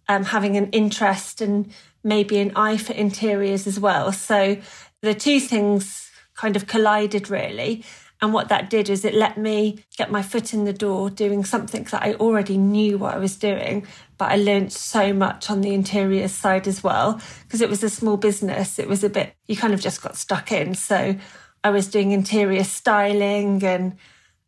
um, 0.08 0.24
having 0.24 0.56
an 0.56 0.70
interest 0.70 1.40
and 1.40 1.72
maybe 2.02 2.38
an 2.38 2.52
eye 2.56 2.76
for 2.76 2.92
interiors 2.92 3.66
as 3.66 3.78
well. 3.78 4.12
So 4.12 4.58
the 5.02 5.14
two 5.14 5.40
things 5.40 6.10
kind 6.34 6.56
of 6.56 6.66
collided 6.66 7.30
really. 7.30 7.84
And 8.22 8.34
what 8.34 8.48
that 8.48 8.68
did 8.68 8.90
is 8.90 9.04
it 9.04 9.14
let 9.14 9.38
me 9.38 9.84
get 9.96 10.10
my 10.10 10.22
foot 10.22 10.52
in 10.52 10.64
the 10.64 10.72
door 10.72 11.08
doing 11.08 11.44
something 11.44 11.84
that 11.84 12.02
I 12.02 12.14
already 12.14 12.58
knew 12.58 12.98
what 12.98 13.14
I 13.14 13.18
was 13.18 13.36
doing, 13.36 13.86
but 14.18 14.30
I 14.30 14.36
learned 14.36 14.72
so 14.72 15.14
much 15.14 15.48
on 15.48 15.62
the 15.62 15.72
interior 15.72 16.28
side 16.28 16.68
as 16.68 16.84
well 16.84 17.20
because 17.44 17.62
it 17.62 17.70
was 17.70 17.82
a 17.82 17.88
small 17.88 18.18
business. 18.18 18.78
It 18.78 18.88
was 18.88 19.02
a 19.02 19.08
bit, 19.08 19.34
you 19.48 19.56
kind 19.56 19.72
of 19.72 19.80
just 19.80 20.02
got 20.02 20.16
stuck 20.16 20.52
in. 20.52 20.74
So 20.74 21.16
I 21.64 21.70
was 21.70 21.88
doing 21.88 22.12
interior 22.12 22.64
styling 22.64 23.64
and 23.64 23.96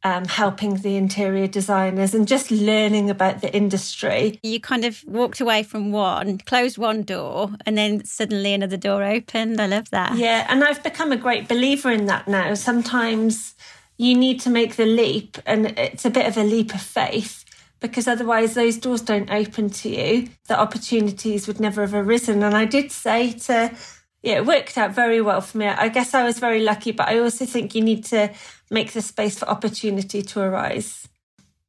um, 0.05 0.25
helping 0.25 0.77
the 0.77 0.97
interior 0.97 1.47
designers 1.47 2.15
and 2.15 2.27
just 2.27 2.51
learning 2.51 3.11
about 3.11 3.41
the 3.41 3.55
industry. 3.55 4.41
You 4.43 4.61
kind 4.61 4.85
of 4.85 5.03
walked 5.07 5.41
away 5.41 5.63
from 5.63 5.93
one, 5.93 6.39
closed 6.39 6.79
one 6.79 7.03
door, 7.03 7.51
and 7.67 7.79
then 7.79 8.05
suddenly 8.05 8.53
another 8.53 8.77
door 8.77 9.03
opened. 9.03 9.61
I 9.61 9.67
love 9.67 9.91
that. 9.91 10.17
Yeah, 10.17 10.47
and 10.49 10.65
I've 10.65 10.83
become 10.83 11.13
a 11.13 11.17
great 11.17 11.49
believer 11.49 11.91
in 11.91 12.07
that 12.07 12.27
now. 12.27 12.55
Sometimes 12.55 13.55
you 13.97 14.17
need 14.17 14.41
to 14.41 14.51
make 14.51 14.77
the 14.77 14.87
leap, 14.87 15.39
and 15.47 15.79
it's 15.79 16.05
a 16.05 16.11
bit 16.11 16.27
of 16.27 16.37
a 16.37 16.45
leap 16.45 16.75
of 16.75 16.83
faith 16.83 17.45
because 17.81 18.07
otherwise 18.07 18.55
those 18.55 18.79
doors 18.79 19.03
don't 19.03 19.31
open 19.31 19.69
to 19.69 19.89
you. 19.89 20.29
The 20.47 20.59
opportunities 20.59 21.49
would 21.49 21.59
never 21.59 21.81
have 21.81 21.95
arisen. 21.95 22.43
And 22.45 22.57
I 22.57 22.65
did 22.65 22.93
say 22.93 23.33
to 23.33 23.77
yeah, 24.23 24.37
it 24.37 24.47
worked 24.47 24.79
out 24.79 24.95
very 24.95 25.21
well 25.21 25.41
for 25.41 25.59
me. 25.59 25.67
I 25.67 25.89
guess 25.89 26.15
I 26.15 26.23
was 26.23 26.39
very 26.39 26.63
lucky, 26.63 26.93
but 26.93 27.09
I 27.09 27.19
also 27.19 27.45
think 27.45 27.75
you 27.75 27.83
need 27.83 28.05
to 28.07 28.31
make 28.73 28.93
the 28.93 29.03
space 29.03 29.39
for 29.39 29.49
opportunity 29.49 30.23
to 30.23 30.41
arise. 30.41 31.09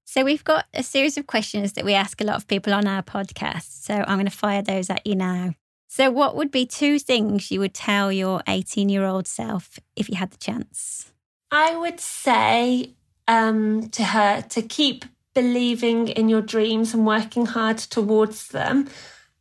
So, 0.05 0.23
we've 0.23 0.43
got 0.43 0.65
a 0.73 0.83
series 0.83 1.17
of 1.17 1.27
questions 1.27 1.73
that 1.73 1.85
we 1.85 1.93
ask 1.93 2.21
a 2.21 2.23
lot 2.23 2.35
of 2.35 2.47
people 2.47 2.73
on 2.73 2.87
our 2.87 3.03
podcast. 3.03 3.83
So, 3.83 3.93
I'm 4.07 4.17
going 4.17 4.25
to 4.25 4.31
fire 4.31 4.61
those 4.61 4.89
at 4.89 5.05
you 5.05 5.15
now. 5.15 5.55
So, 5.87 6.09
what 6.09 6.35
would 6.35 6.51
be 6.51 6.65
two 6.65 6.99
things 6.99 7.51
you 7.51 7.59
would 7.59 7.73
tell 7.73 8.11
your 8.11 8.41
18 8.47 8.89
year 8.89 9.05
old 9.05 9.27
self 9.27 9.79
if 9.95 10.09
you 10.09 10.15
had 10.15 10.31
the 10.31 10.37
chance? 10.37 11.11
I 11.51 11.75
would 11.75 11.99
say 11.99 12.91
um, 13.27 13.89
to 13.89 14.03
her 14.03 14.41
to 14.41 14.61
keep 14.61 15.05
believing 15.33 16.07
in 16.07 16.29
your 16.29 16.41
dreams 16.41 16.93
and 16.93 17.05
working 17.05 17.47
hard 17.47 17.77
towards 17.77 18.49
them 18.49 18.87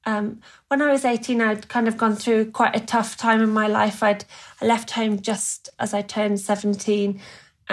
um, 0.04 0.40
when 0.68 0.82
I 0.82 0.90
was 0.90 1.04
18, 1.04 1.40
I'd 1.40 1.68
kind 1.68 1.86
of 1.86 1.96
gone 1.96 2.16
through 2.16 2.50
quite 2.50 2.74
a 2.74 2.80
tough 2.80 3.16
time 3.16 3.40
in 3.40 3.50
my 3.50 3.68
life. 3.68 4.02
I'd 4.02 4.24
I 4.60 4.66
left 4.66 4.92
home 4.92 5.20
just 5.20 5.68
as 5.78 5.94
I 5.94 6.02
turned 6.02 6.40
17, 6.40 7.20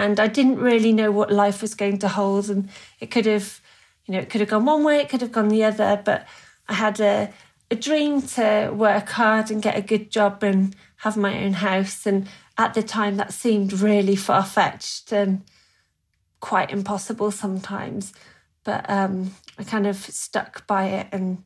and 0.00 0.18
I 0.18 0.26
didn't 0.28 0.58
really 0.58 0.92
know 0.92 1.12
what 1.12 1.30
life 1.30 1.60
was 1.60 1.74
going 1.74 1.98
to 1.98 2.08
hold. 2.08 2.48
And 2.48 2.70
it 3.00 3.10
could 3.10 3.26
have, 3.26 3.60
you 4.06 4.12
know, 4.12 4.20
it 4.20 4.30
could 4.30 4.40
have 4.40 4.50
gone 4.50 4.64
one 4.64 4.82
way, 4.82 4.98
it 4.98 5.08
could 5.08 5.20
have 5.20 5.32
gone 5.32 5.48
the 5.48 5.64
other. 5.64 6.00
But 6.02 6.26
I 6.68 6.74
had 6.74 7.00
a, 7.00 7.30
a 7.70 7.76
dream 7.76 8.22
to 8.22 8.72
work 8.74 9.10
hard 9.10 9.50
and 9.50 9.62
get 9.62 9.76
a 9.76 9.82
good 9.82 10.10
job 10.10 10.42
and 10.42 10.74
have 10.98 11.16
my 11.16 11.44
own 11.44 11.52
house. 11.52 12.06
And 12.06 12.28
at 12.56 12.72
the 12.72 12.82
time, 12.82 13.16
that 13.16 13.34
seemed 13.34 13.74
really 13.74 14.16
far 14.16 14.44
fetched 14.44 15.12
and 15.12 15.42
quite 16.40 16.70
impossible 16.70 17.30
sometimes. 17.30 18.14
But 18.64 18.88
um, 18.88 19.34
I 19.58 19.64
kind 19.64 19.86
of 19.86 19.96
stuck 19.96 20.66
by 20.66 20.86
it 20.86 21.08
and 21.12 21.44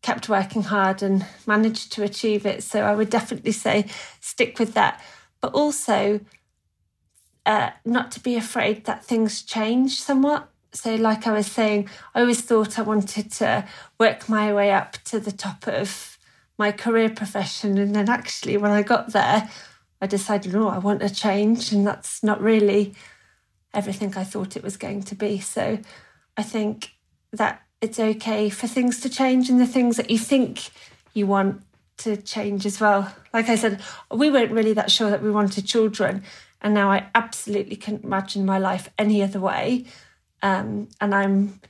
kept 0.00 0.28
working 0.28 0.62
hard 0.62 1.02
and 1.02 1.26
managed 1.46 1.92
to 1.92 2.02
achieve 2.02 2.46
it. 2.46 2.62
So 2.62 2.82
I 2.82 2.94
would 2.94 3.10
definitely 3.10 3.52
say 3.52 3.86
stick 4.20 4.58
with 4.58 4.72
that. 4.74 5.00
But 5.40 5.52
also, 5.52 6.20
uh, 7.44 7.70
not 7.84 8.10
to 8.12 8.20
be 8.20 8.36
afraid 8.36 8.84
that 8.84 9.04
things 9.04 9.42
change 9.42 10.00
somewhat. 10.00 10.48
So, 10.72 10.94
like 10.94 11.26
I 11.26 11.32
was 11.32 11.46
saying, 11.46 11.88
I 12.14 12.20
always 12.20 12.40
thought 12.40 12.78
I 12.78 12.82
wanted 12.82 13.30
to 13.32 13.66
work 13.98 14.28
my 14.28 14.54
way 14.54 14.72
up 14.72 14.92
to 15.04 15.20
the 15.20 15.32
top 15.32 15.66
of 15.66 16.18
my 16.56 16.72
career 16.72 17.10
profession. 17.10 17.76
And 17.78 17.94
then, 17.94 18.08
actually, 18.08 18.56
when 18.56 18.70
I 18.70 18.82
got 18.82 19.12
there, 19.12 19.50
I 20.00 20.06
decided, 20.06 20.54
oh, 20.54 20.68
I 20.68 20.78
want 20.78 21.00
to 21.00 21.12
change. 21.12 21.72
And 21.72 21.86
that's 21.86 22.22
not 22.22 22.40
really 22.40 22.94
everything 23.74 24.16
I 24.16 24.24
thought 24.24 24.56
it 24.56 24.62
was 24.62 24.76
going 24.76 25.02
to 25.04 25.14
be. 25.14 25.40
So, 25.40 25.78
I 26.36 26.42
think 26.42 26.92
that 27.32 27.62
it's 27.82 27.98
okay 27.98 28.48
for 28.48 28.66
things 28.66 29.00
to 29.00 29.10
change 29.10 29.50
and 29.50 29.60
the 29.60 29.66
things 29.66 29.96
that 29.96 30.10
you 30.10 30.18
think 30.18 30.70
you 31.12 31.26
want 31.26 31.62
to 31.98 32.16
change 32.16 32.64
as 32.64 32.80
well. 32.80 33.12
Like 33.34 33.48
I 33.48 33.56
said, 33.56 33.80
we 34.10 34.30
weren't 34.30 34.52
really 34.52 34.72
that 34.74 34.90
sure 34.90 35.10
that 35.10 35.22
we 35.22 35.30
wanted 35.30 35.66
children, 35.66 36.22
and 36.62 36.74
now 36.74 36.90
I 36.90 37.08
absolutely 37.14 37.76
couldn't 37.76 38.04
imagine 38.04 38.46
my 38.46 38.58
life 38.58 38.88
any 38.98 39.22
other 39.22 39.40
way. 39.40 39.84
Um, 40.42 40.88
and 41.00 41.14
I'm 41.14 41.60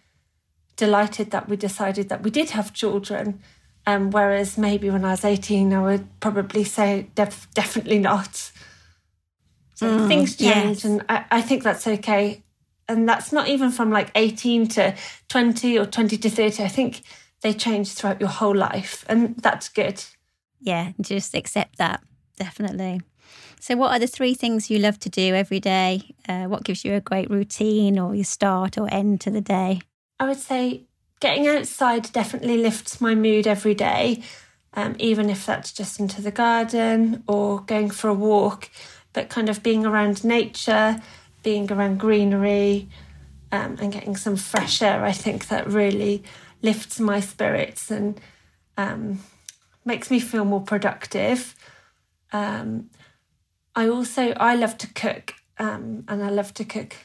delighted 0.76 1.30
that 1.30 1.48
we 1.48 1.56
decided 1.56 2.08
that 2.08 2.22
we 2.22 2.30
did 2.30 2.50
have 2.50 2.72
children. 2.72 3.40
Um, 3.86 4.10
whereas 4.10 4.56
maybe 4.56 4.90
when 4.90 5.04
I 5.04 5.10
was 5.10 5.24
18, 5.24 5.72
I 5.72 5.82
would 5.82 6.20
probably 6.20 6.64
say 6.64 7.08
def- 7.14 7.48
definitely 7.52 7.98
not. 7.98 8.52
So 9.74 9.86
mm, 9.86 10.06
things 10.06 10.36
change, 10.36 10.76
yes. 10.76 10.84
and 10.84 11.04
I, 11.08 11.24
I 11.30 11.42
think 11.42 11.64
that's 11.64 11.86
okay 11.86 12.42
and 12.88 13.08
that's 13.08 13.32
not 13.32 13.48
even 13.48 13.70
from 13.70 13.90
like 13.90 14.10
18 14.14 14.68
to 14.68 14.94
20 15.28 15.78
or 15.78 15.86
20 15.86 16.16
to 16.18 16.30
30 16.30 16.62
i 16.62 16.68
think 16.68 17.02
they 17.40 17.52
change 17.52 17.92
throughout 17.92 18.20
your 18.20 18.28
whole 18.28 18.54
life 18.54 19.04
and 19.08 19.36
that's 19.38 19.68
good 19.68 20.04
yeah 20.60 20.92
just 21.00 21.34
accept 21.34 21.78
that 21.78 22.02
definitely 22.36 23.00
so 23.62 23.76
what 23.76 23.92
are 23.92 23.98
the 23.98 24.06
three 24.06 24.34
things 24.34 24.70
you 24.70 24.78
love 24.78 24.98
to 24.98 25.08
do 25.08 25.34
every 25.34 25.60
day 25.60 26.14
uh, 26.28 26.44
what 26.44 26.64
gives 26.64 26.84
you 26.84 26.94
a 26.94 27.00
great 27.00 27.30
routine 27.30 27.98
or 27.98 28.14
your 28.14 28.24
start 28.24 28.76
or 28.76 28.92
end 28.92 29.20
to 29.20 29.30
the 29.30 29.40
day 29.40 29.80
i 30.18 30.26
would 30.26 30.40
say 30.40 30.82
getting 31.20 31.46
outside 31.46 32.10
definitely 32.12 32.58
lifts 32.58 33.00
my 33.00 33.14
mood 33.14 33.46
every 33.46 33.74
day 33.74 34.22
um, 34.74 34.96
even 34.98 35.28
if 35.28 35.44
that's 35.44 35.70
just 35.70 36.00
into 36.00 36.22
the 36.22 36.30
garden 36.30 37.22
or 37.28 37.60
going 37.60 37.90
for 37.90 38.08
a 38.08 38.14
walk 38.14 38.70
but 39.12 39.28
kind 39.28 39.48
of 39.48 39.62
being 39.62 39.86
around 39.86 40.24
nature 40.24 41.00
being 41.42 41.70
around 41.70 41.98
greenery 41.98 42.88
um, 43.52 43.76
and 43.80 43.92
getting 43.92 44.16
some 44.16 44.36
fresh 44.36 44.80
air, 44.82 45.04
I 45.04 45.12
think 45.12 45.48
that 45.48 45.68
really 45.68 46.24
lifts 46.62 46.98
my 46.98 47.20
spirits 47.20 47.90
and 47.90 48.18
um, 48.76 49.20
makes 49.84 50.10
me 50.10 50.18
feel 50.18 50.44
more 50.44 50.62
productive. 50.62 51.54
Um, 52.32 52.88
I 53.74 53.88
also 53.88 54.32
I 54.36 54.54
love 54.54 54.76
to 54.78 54.86
cook, 54.92 55.34
um, 55.58 56.04
and 56.08 56.22
I 56.22 56.30
love 56.30 56.52
to 56.54 56.64
cook 56.64 56.96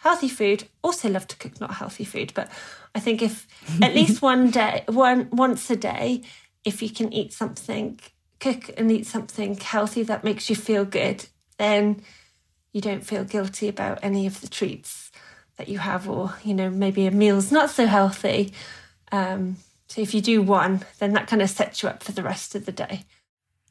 healthy 0.00 0.28
food. 0.28 0.68
Also 0.82 1.08
love 1.08 1.26
to 1.28 1.36
cook 1.36 1.60
not 1.60 1.74
healthy 1.74 2.04
food, 2.04 2.32
but 2.34 2.50
I 2.94 3.00
think 3.00 3.22
if 3.22 3.46
at 3.82 3.94
least 3.98 4.22
one 4.22 4.50
day, 4.50 4.84
one 4.86 5.28
once 5.30 5.70
a 5.70 5.76
day, 5.76 6.22
if 6.64 6.82
you 6.82 6.90
can 6.90 7.12
eat 7.12 7.32
something, 7.32 8.00
cook 8.40 8.70
and 8.76 8.90
eat 8.90 9.06
something 9.06 9.56
healthy 9.56 10.02
that 10.04 10.24
makes 10.24 10.48
you 10.50 10.56
feel 10.56 10.84
good, 10.84 11.26
then 11.58 12.02
you 12.72 12.80
don't 12.80 13.04
feel 13.04 13.24
guilty 13.24 13.68
about 13.68 13.98
any 14.02 14.26
of 14.26 14.40
the 14.40 14.48
treats 14.48 15.10
that 15.56 15.68
you 15.68 15.78
have, 15.78 16.08
or 16.08 16.34
you 16.44 16.54
know 16.54 16.70
maybe 16.70 17.06
a 17.06 17.10
meal's 17.10 17.52
not 17.52 17.70
so 17.70 17.86
healthy. 17.86 18.52
Um, 19.10 19.56
so 19.88 20.00
if 20.00 20.14
you 20.14 20.22
do 20.22 20.40
one, 20.40 20.84
then 20.98 21.12
that 21.12 21.26
kind 21.26 21.42
of 21.42 21.50
sets 21.50 21.82
you 21.82 21.88
up 21.88 22.02
for 22.02 22.12
the 22.12 22.22
rest 22.22 22.54
of 22.54 22.64
the 22.64 22.72
day. 22.72 23.04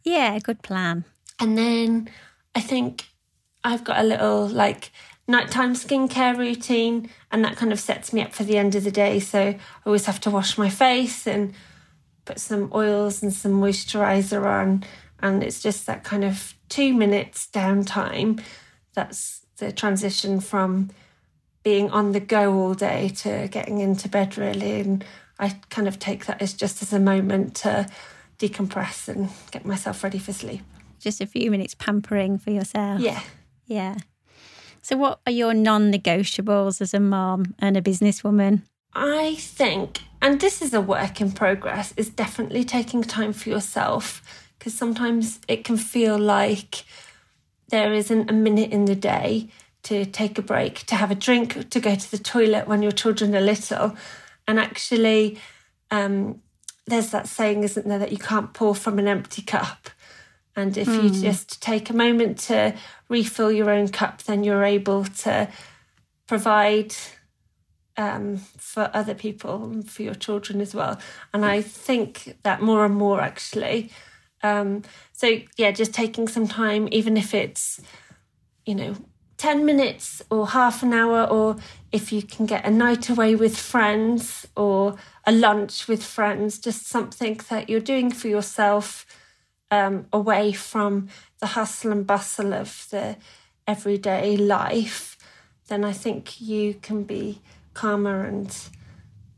Yeah, 0.03 0.37
good 0.39 0.61
plan. 0.61 1.05
And 1.39 1.57
then 1.57 2.09
I 2.55 2.61
think 2.61 3.05
I've 3.63 3.83
got 3.83 3.99
a 3.99 4.03
little 4.03 4.47
like 4.47 4.91
nighttime 5.27 5.73
skincare 5.73 6.37
routine, 6.37 7.09
and 7.31 7.43
that 7.45 7.57
kind 7.57 7.71
of 7.71 7.79
sets 7.79 8.11
me 8.11 8.21
up 8.21 8.33
for 8.33 8.43
the 8.43 8.57
end 8.57 8.75
of 8.75 8.83
the 8.83 8.91
day. 8.91 9.19
So 9.19 9.39
I 9.39 9.59
always 9.85 10.05
have 10.05 10.19
to 10.21 10.29
wash 10.29 10.57
my 10.57 10.69
face 10.69 11.27
and 11.27 11.53
put 12.25 12.39
some 12.39 12.71
oils 12.73 13.23
and 13.23 13.33
some 13.33 13.53
moisturizer 13.53 14.45
on. 14.45 14.83
And 15.19 15.43
it's 15.43 15.61
just 15.61 15.85
that 15.85 16.03
kind 16.03 16.23
of 16.23 16.55
two 16.69 16.93
minutes 16.93 17.47
downtime. 17.51 18.43
That's 18.93 19.45
the 19.57 19.71
transition 19.71 20.39
from 20.39 20.89
being 21.63 21.91
on 21.91 22.11
the 22.11 22.19
go 22.19 22.53
all 22.53 22.73
day 22.73 23.09
to 23.09 23.47
getting 23.49 23.79
into 23.79 24.09
bed, 24.09 24.37
really. 24.37 24.79
And 24.79 25.05
I 25.39 25.59
kind 25.69 25.87
of 25.87 25.99
take 25.99 26.25
that 26.25 26.41
as 26.41 26.53
just 26.53 26.81
as 26.81 26.91
a 26.91 26.99
moment 26.99 27.55
to 27.57 27.87
decompress 28.39 29.07
and 29.07 29.29
get 29.51 29.65
myself 29.65 30.03
ready 30.03 30.17
for 30.17 30.33
sleep. 30.33 30.63
Just 31.01 31.21
a 31.21 31.25
few 31.25 31.51
minutes 31.51 31.75
pampering 31.75 32.37
for 32.37 32.51
yourself. 32.51 33.01
Yeah. 33.01 33.21
Yeah. 33.65 33.97
So, 34.81 34.97
what 34.97 35.19
are 35.25 35.31
your 35.31 35.53
non 35.53 35.91
negotiables 35.91 36.81
as 36.81 36.93
a 36.93 36.99
mom 36.99 37.55
and 37.59 37.77
a 37.77 37.81
businesswoman? 37.81 38.63
I 38.93 39.35
think, 39.35 39.99
and 40.21 40.41
this 40.41 40.61
is 40.61 40.73
a 40.73 40.81
work 40.81 41.21
in 41.21 41.31
progress, 41.31 41.93
is 41.95 42.09
definitely 42.09 42.63
taking 42.63 43.01
time 43.03 43.31
for 43.31 43.49
yourself 43.49 44.21
because 44.57 44.73
sometimes 44.73 45.39
it 45.47 45.63
can 45.63 45.77
feel 45.77 46.17
like 46.17 46.83
there 47.69 47.93
isn't 47.93 48.29
a 48.29 48.33
minute 48.33 48.71
in 48.71 48.85
the 48.85 48.95
day 48.95 49.47
to 49.83 50.05
take 50.05 50.37
a 50.37 50.41
break, 50.41 50.85
to 50.85 50.95
have 50.95 51.09
a 51.09 51.15
drink, 51.15 51.69
to 51.69 51.79
go 51.79 51.95
to 51.95 52.11
the 52.11 52.17
toilet 52.17 52.67
when 52.67 52.83
your 52.83 52.91
children 52.91 53.35
are 53.35 53.41
little. 53.41 53.95
And 54.47 54.59
actually, 54.59 55.39
um, 55.89 56.41
there's 56.85 57.09
that 57.09 57.27
saying, 57.27 57.63
isn't 57.63 57.87
there, 57.87 57.97
that 57.97 58.11
you 58.11 58.17
can't 58.17 58.53
pour 58.53 58.75
from 58.75 58.99
an 58.99 59.07
empty 59.07 59.41
cup. 59.41 59.89
And 60.55 60.77
if 60.77 60.87
mm. 60.87 61.03
you 61.03 61.09
hmm. 61.09 61.21
just 61.21 61.61
take 61.61 61.89
a 61.89 61.95
moment 61.95 62.37
to 62.39 62.75
refill 63.09 63.51
your 63.51 63.69
own 63.69 63.87
cup, 63.87 64.23
then 64.23 64.43
you're 64.43 64.63
able 64.63 65.05
to 65.05 65.47
provide 66.27 66.93
um, 67.97 68.37
for 68.57 68.89
other 68.93 69.13
people 69.13 69.65
and 69.65 69.89
for 69.89 70.03
your 70.03 70.15
children 70.15 70.61
as 70.61 70.73
well. 70.73 70.99
And 71.33 71.45
I 71.45 71.61
think 71.61 72.37
that 72.43 72.61
more 72.61 72.85
and 72.85 72.95
more 72.95 73.21
actually. 73.21 73.91
Um, 74.43 74.83
so, 75.13 75.39
yeah, 75.57 75.71
just 75.71 75.93
taking 75.93 76.27
some 76.27 76.47
time, 76.47 76.89
even 76.91 77.15
if 77.15 77.33
it's, 77.33 77.79
you 78.65 78.75
know, 78.75 78.95
10 79.37 79.65
minutes 79.65 80.21
or 80.29 80.47
half 80.49 80.83
an 80.83 80.93
hour, 80.93 81.23
or 81.25 81.57
if 81.91 82.11
you 82.11 82.21
can 82.21 82.45
get 82.45 82.65
a 82.65 82.71
night 82.71 83.09
away 83.09 83.35
with 83.35 83.57
friends 83.57 84.47
or 84.55 84.95
a 85.25 85.31
lunch 85.31 85.87
with 85.87 86.03
friends, 86.03 86.59
just 86.59 86.87
something 86.87 87.39
that 87.49 87.69
you're 87.69 87.79
doing 87.79 88.11
for 88.11 88.27
yourself 88.27 89.05
um, 89.71 90.05
away 90.13 90.51
from 90.51 91.07
the 91.39 91.47
hustle 91.47 91.91
and 91.91 92.05
bustle 92.05 92.53
of 92.53 92.87
the 92.91 93.17
everyday 93.65 94.37
life, 94.37 95.17
then 95.67 95.83
I 95.85 95.93
think 95.93 96.41
you 96.41 96.75
can 96.75 97.03
be 97.03 97.41
calmer 97.73 98.25
and 98.25 98.55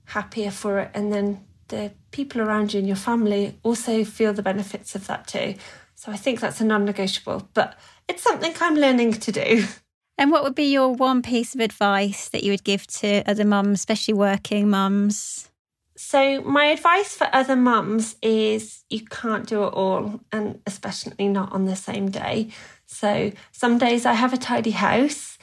happier 0.05 0.51
for 0.51 0.79
it. 0.79 0.91
And 0.93 1.13
then 1.13 1.45
the 1.67 1.91
people 2.11 2.41
around 2.41 2.73
you 2.73 2.79
and 2.79 2.87
your 2.87 2.97
family 2.97 3.57
also 3.63 4.03
feel 4.03 4.33
the 4.33 4.41
benefits 4.41 4.95
of 4.95 5.07
that 5.07 5.27
too. 5.27 5.55
So 5.95 6.11
I 6.11 6.17
think 6.17 6.39
that's 6.39 6.59
a 6.59 6.65
non 6.65 6.85
negotiable, 6.85 7.47
but 7.53 7.79
it's 8.09 8.23
something 8.23 8.53
I'm 8.59 8.75
learning 8.75 9.13
to 9.13 9.31
do. 9.31 9.65
And 10.15 10.31
what 10.31 10.43
would 10.43 10.53
be 10.53 10.71
your 10.71 10.93
one 10.93 11.23
piece 11.23 11.55
of 11.55 11.59
advice 11.59 12.29
that 12.29 12.43
you 12.43 12.51
would 12.51 12.63
give 12.63 12.85
to 12.87 13.23
other 13.27 13.43
mums, 13.43 13.79
especially 13.79 14.13
working 14.13 14.69
mums? 14.69 15.49
So, 16.05 16.41
my 16.41 16.65
advice 16.65 17.15
for 17.15 17.29
other 17.31 17.55
mums 17.55 18.17
is 18.21 18.83
you 18.89 19.05
can't 19.05 19.47
do 19.47 19.63
it 19.63 19.73
all, 19.73 20.19
and 20.33 20.59
especially 20.67 21.29
not 21.29 21.53
on 21.53 21.65
the 21.65 21.77
same 21.77 22.11
day. 22.11 22.49
So, 22.85 23.31
some 23.53 23.77
days 23.77 24.05
I 24.05 24.11
have 24.11 24.33
a 24.33 24.37
tidy 24.37 24.71
house, 24.71 25.37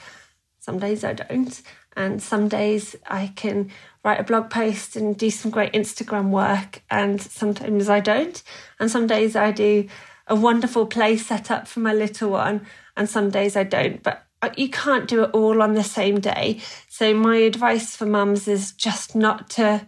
some 0.60 0.78
days 0.78 1.02
I 1.02 1.14
don't, 1.14 1.60
and 1.96 2.22
some 2.22 2.46
days 2.48 2.94
I 3.06 3.32
can 3.34 3.70
write 4.04 4.20
a 4.20 4.22
blog 4.22 4.50
post 4.50 4.96
and 4.96 5.16
do 5.16 5.30
some 5.30 5.50
great 5.50 5.72
Instagram 5.72 6.28
work, 6.28 6.82
and 6.90 7.20
sometimes 7.20 7.88
I 7.88 8.00
don't. 8.00 8.40
And 8.78 8.90
some 8.90 9.06
days 9.06 9.34
I 9.34 9.52
do 9.52 9.88
a 10.26 10.36
wonderful 10.36 10.86
play 10.86 11.16
set 11.16 11.50
up 11.50 11.68
for 11.68 11.80
my 11.80 11.94
little 11.94 12.30
one, 12.30 12.66
and 12.98 13.08
some 13.08 13.30
days 13.30 13.56
I 13.56 13.64
don't. 13.64 14.02
But 14.02 14.26
uh, 14.42 14.50
you 14.58 14.68
can't 14.68 15.08
do 15.08 15.24
it 15.24 15.30
all 15.32 15.62
on 15.62 15.72
the 15.72 15.82
same 15.82 16.20
day. 16.20 16.60
So, 16.86 17.14
my 17.14 17.38
advice 17.38 17.96
for 17.96 18.04
mums 18.04 18.46
is 18.46 18.72
just 18.72 19.16
not 19.16 19.48
to 19.50 19.86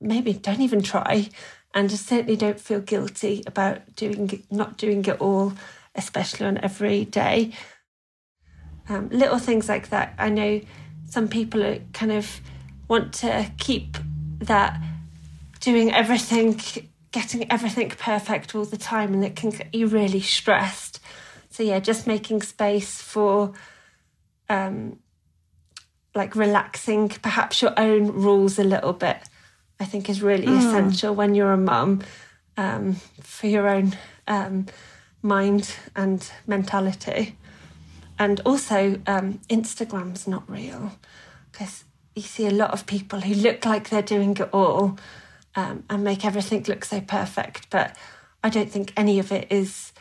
maybe 0.00 0.32
don't 0.32 0.60
even 0.60 0.82
try 0.82 1.28
and 1.74 1.90
just 1.90 2.06
certainly 2.06 2.36
don't 2.36 2.60
feel 2.60 2.80
guilty 2.80 3.42
about 3.46 3.94
doing 3.94 4.42
not 4.50 4.78
doing 4.78 5.04
it 5.04 5.20
all, 5.20 5.52
especially 5.94 6.46
on 6.46 6.58
every 6.58 7.04
day. 7.04 7.52
Um, 8.88 9.08
little 9.10 9.38
things 9.38 9.68
like 9.68 9.90
that. 9.90 10.14
I 10.18 10.30
know 10.30 10.60
some 11.08 11.28
people 11.28 11.62
are 11.62 11.78
kind 11.92 12.12
of 12.12 12.40
want 12.88 13.12
to 13.14 13.50
keep 13.58 13.98
that 14.38 14.80
doing 15.60 15.92
everything, 15.92 16.60
getting 17.10 17.50
everything 17.50 17.90
perfect 17.90 18.54
all 18.54 18.64
the 18.64 18.78
time, 18.78 19.12
and 19.12 19.24
it 19.24 19.36
can 19.36 19.50
get 19.50 19.74
you 19.74 19.88
really 19.88 20.20
stressed. 20.20 21.00
So 21.50 21.62
yeah, 21.62 21.80
just 21.80 22.06
making 22.06 22.42
space 22.42 23.02
for 23.02 23.52
um, 24.48 25.00
like 26.14 26.34
relaxing, 26.34 27.10
perhaps 27.10 27.60
your 27.60 27.78
own 27.78 28.06
rules 28.06 28.58
a 28.58 28.64
little 28.64 28.94
bit 28.94 29.18
I 29.80 29.84
think 29.84 30.08
is 30.08 30.22
really 30.22 30.46
mm. 30.46 30.58
essential 30.58 31.14
when 31.14 31.34
you're 31.34 31.52
a 31.52 31.56
mum 31.56 32.02
um, 32.56 32.96
for 33.20 33.46
your 33.46 33.68
own 33.68 33.96
um, 34.26 34.66
mind 35.22 35.74
and 35.94 36.28
mentality. 36.46 37.36
And 38.18 38.40
also, 38.44 39.00
um, 39.06 39.40
Instagram's 39.48 40.26
not 40.26 40.48
real 40.50 40.92
because 41.52 41.84
you 42.14 42.22
see 42.22 42.46
a 42.46 42.50
lot 42.50 42.72
of 42.72 42.86
people 42.86 43.20
who 43.20 43.34
look 43.34 43.64
like 43.64 43.88
they're 43.88 44.02
doing 44.02 44.36
it 44.36 44.48
all 44.52 44.98
um, 45.54 45.84
and 45.88 46.02
make 46.02 46.24
everything 46.24 46.64
look 46.66 46.84
so 46.84 47.00
perfect. 47.00 47.70
But 47.70 47.96
I 48.42 48.48
don't 48.48 48.70
think 48.70 48.92
any 48.96 49.18
of 49.18 49.32
it 49.32 49.46
is 49.50 49.92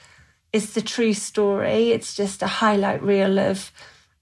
is 0.53 0.73
the 0.73 0.81
true 0.81 1.13
story. 1.13 1.91
It's 1.91 2.15
just 2.15 2.41
a 2.41 2.47
highlight 2.47 3.03
reel 3.03 3.37
of 3.37 3.71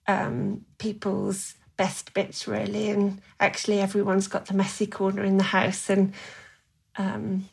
um, 0.07 0.65
people's 0.77 1.55
best 1.77 2.13
bits 2.13 2.47
really 2.47 2.89
and 2.89 3.21
actually 3.39 3.79
everyone's 3.79 4.27
got 4.27 4.45
the 4.45 4.53
messy 4.53 4.87
corner 4.87 5.23
in 5.23 5.37
the 5.37 5.43
house 5.43 5.89
and 5.89 6.13
um, 6.97 7.49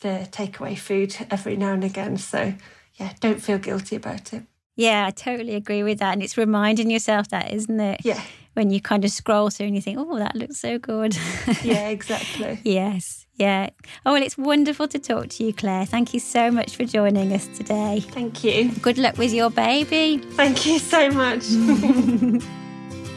the 0.00 0.28
takeaway 0.30 0.78
food 0.78 1.16
every 1.30 1.56
now 1.56 1.72
and 1.72 1.84
again 1.84 2.16
so 2.16 2.54
yeah 2.94 3.12
don't 3.20 3.42
feel 3.42 3.58
guilty 3.58 3.96
about 3.96 4.32
it. 4.32 4.42
Yeah 4.76 5.06
i 5.06 5.10
totally 5.10 5.54
agree 5.54 5.82
with 5.82 5.98
that 5.98 6.12
and 6.12 6.22
it's 6.22 6.36
reminding 6.38 6.90
yourself 6.90 7.28
that 7.30 7.52
isn't 7.52 7.80
it? 7.80 8.00
Yeah. 8.04 8.20
When 8.54 8.70
you 8.70 8.80
kind 8.80 9.04
of 9.04 9.10
scroll 9.10 9.50
through 9.50 9.66
and 9.66 9.74
you 9.74 9.82
think 9.82 9.98
oh 9.98 10.18
that 10.18 10.34
looks 10.34 10.58
so 10.58 10.78
good. 10.78 11.16
Yeah 11.62 11.88
exactly. 11.88 12.60
Yes 12.62 13.26
yeah. 13.34 13.70
Oh 14.06 14.12
well 14.12 14.22
it's 14.22 14.38
wonderful 14.38 14.88
to 14.88 14.98
talk 14.98 15.28
to 15.28 15.44
you 15.44 15.52
claire. 15.52 15.84
Thank 15.86 16.14
you 16.14 16.20
so 16.20 16.50
much 16.50 16.76
for 16.76 16.84
joining 16.84 17.32
us 17.32 17.46
today. 17.48 18.00
Thank 18.00 18.44
you. 18.44 18.70
Good 18.80 18.96
luck 18.98 19.18
with 19.18 19.32
your 19.32 19.50
baby. 19.50 20.18
Thank 20.18 20.64
you 20.66 20.78
so 20.78 21.10
much 21.10 21.44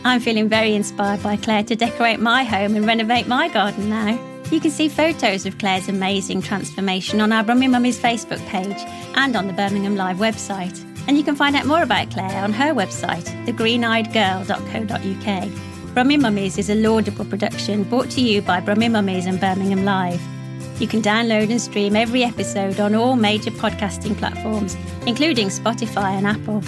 I'm 0.06 0.22
feeling 0.22 0.48
very 0.48 0.76
inspired 0.76 1.22
by 1.22 1.36
Claire 1.36 1.64
to 1.64 1.76
decorate 1.76 2.20
my 2.20 2.44
home 2.44 2.76
and 2.76 2.86
renovate 2.86 3.28
my 3.28 3.50
garden 3.50 3.90
now. 3.90 4.18
You 4.50 4.60
can 4.60 4.72
see 4.72 4.90
photos 4.90 5.46
of 5.46 5.60
Claire's 5.60 5.90
amazing 5.90 6.42
transformation 6.42 7.22
on 7.22 7.32
our 7.32 7.44
Brummy 7.44 7.68
Mummies 7.68 8.00
Facebook 8.00 8.44
page 8.48 8.78
and 9.16 9.36
on 9.36 9.46
the 9.48 9.54
Birmingham 9.54 9.96
Live 9.96 10.18
website. 10.18 10.84
And 11.08 11.18
you 11.18 11.24
can 11.24 11.36
find 11.36 11.56
out 11.56 11.66
more 11.66 11.84
about 11.84 12.12
Claire 12.12 12.44
on 12.44 12.54
her 12.54 12.74
website, 12.74 13.26
thegreeneyedgirl.co.uk. 13.46 15.94
Brummy 15.94 16.18
Mummies 16.18 16.58
is 16.58 16.70
a 16.70 16.76
laudable 16.76 17.26
production 17.26 17.84
brought 17.84 18.10
to 18.12 18.22
you 18.22 18.42
by 18.42 18.60
Brummy 18.60 18.90
Mummies 18.90 19.26
and 19.26 19.40
Birmingham 19.40 19.84
Live. 19.84 20.22
You 20.80 20.88
can 20.88 21.02
download 21.02 21.52
and 21.52 21.62
stream 21.62 21.96
every 21.96 22.24
episode 22.24 22.80
on 22.80 22.96
all 22.96 23.18
major 23.18 23.52
podcasting 23.52 24.18
platforms, 24.18 24.78
including 25.06 25.50
Spotify 25.50 26.12
and 26.12 26.26
Apple. 26.26 26.64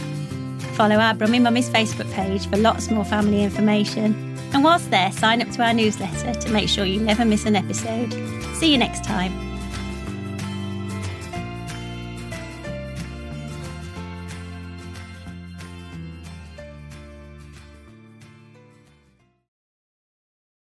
Follow 0.82 0.96
our 0.96 1.14
Brummy 1.14 1.38
Mummies 1.38 1.70
Facebook 1.70 2.12
page 2.12 2.50
for 2.50 2.58
lots 2.58 2.90
more 2.90 3.06
family 3.06 3.44
information. 3.44 4.16
And 4.52 4.64
whilst 4.64 4.90
there, 4.90 5.12
sign 5.12 5.40
up 5.40 5.52
to 5.52 5.62
our 5.62 5.76
newsletter 5.76 6.34
to 6.34 6.52
make 6.52 6.70
sure 6.70 6.86
you 6.86 7.00
never 7.00 7.24
miss 7.24 7.46
an 7.46 7.56
episode. 7.56 8.12
See 8.56 8.72
you 8.72 8.80
next 8.80 9.04
time. 9.04 9.51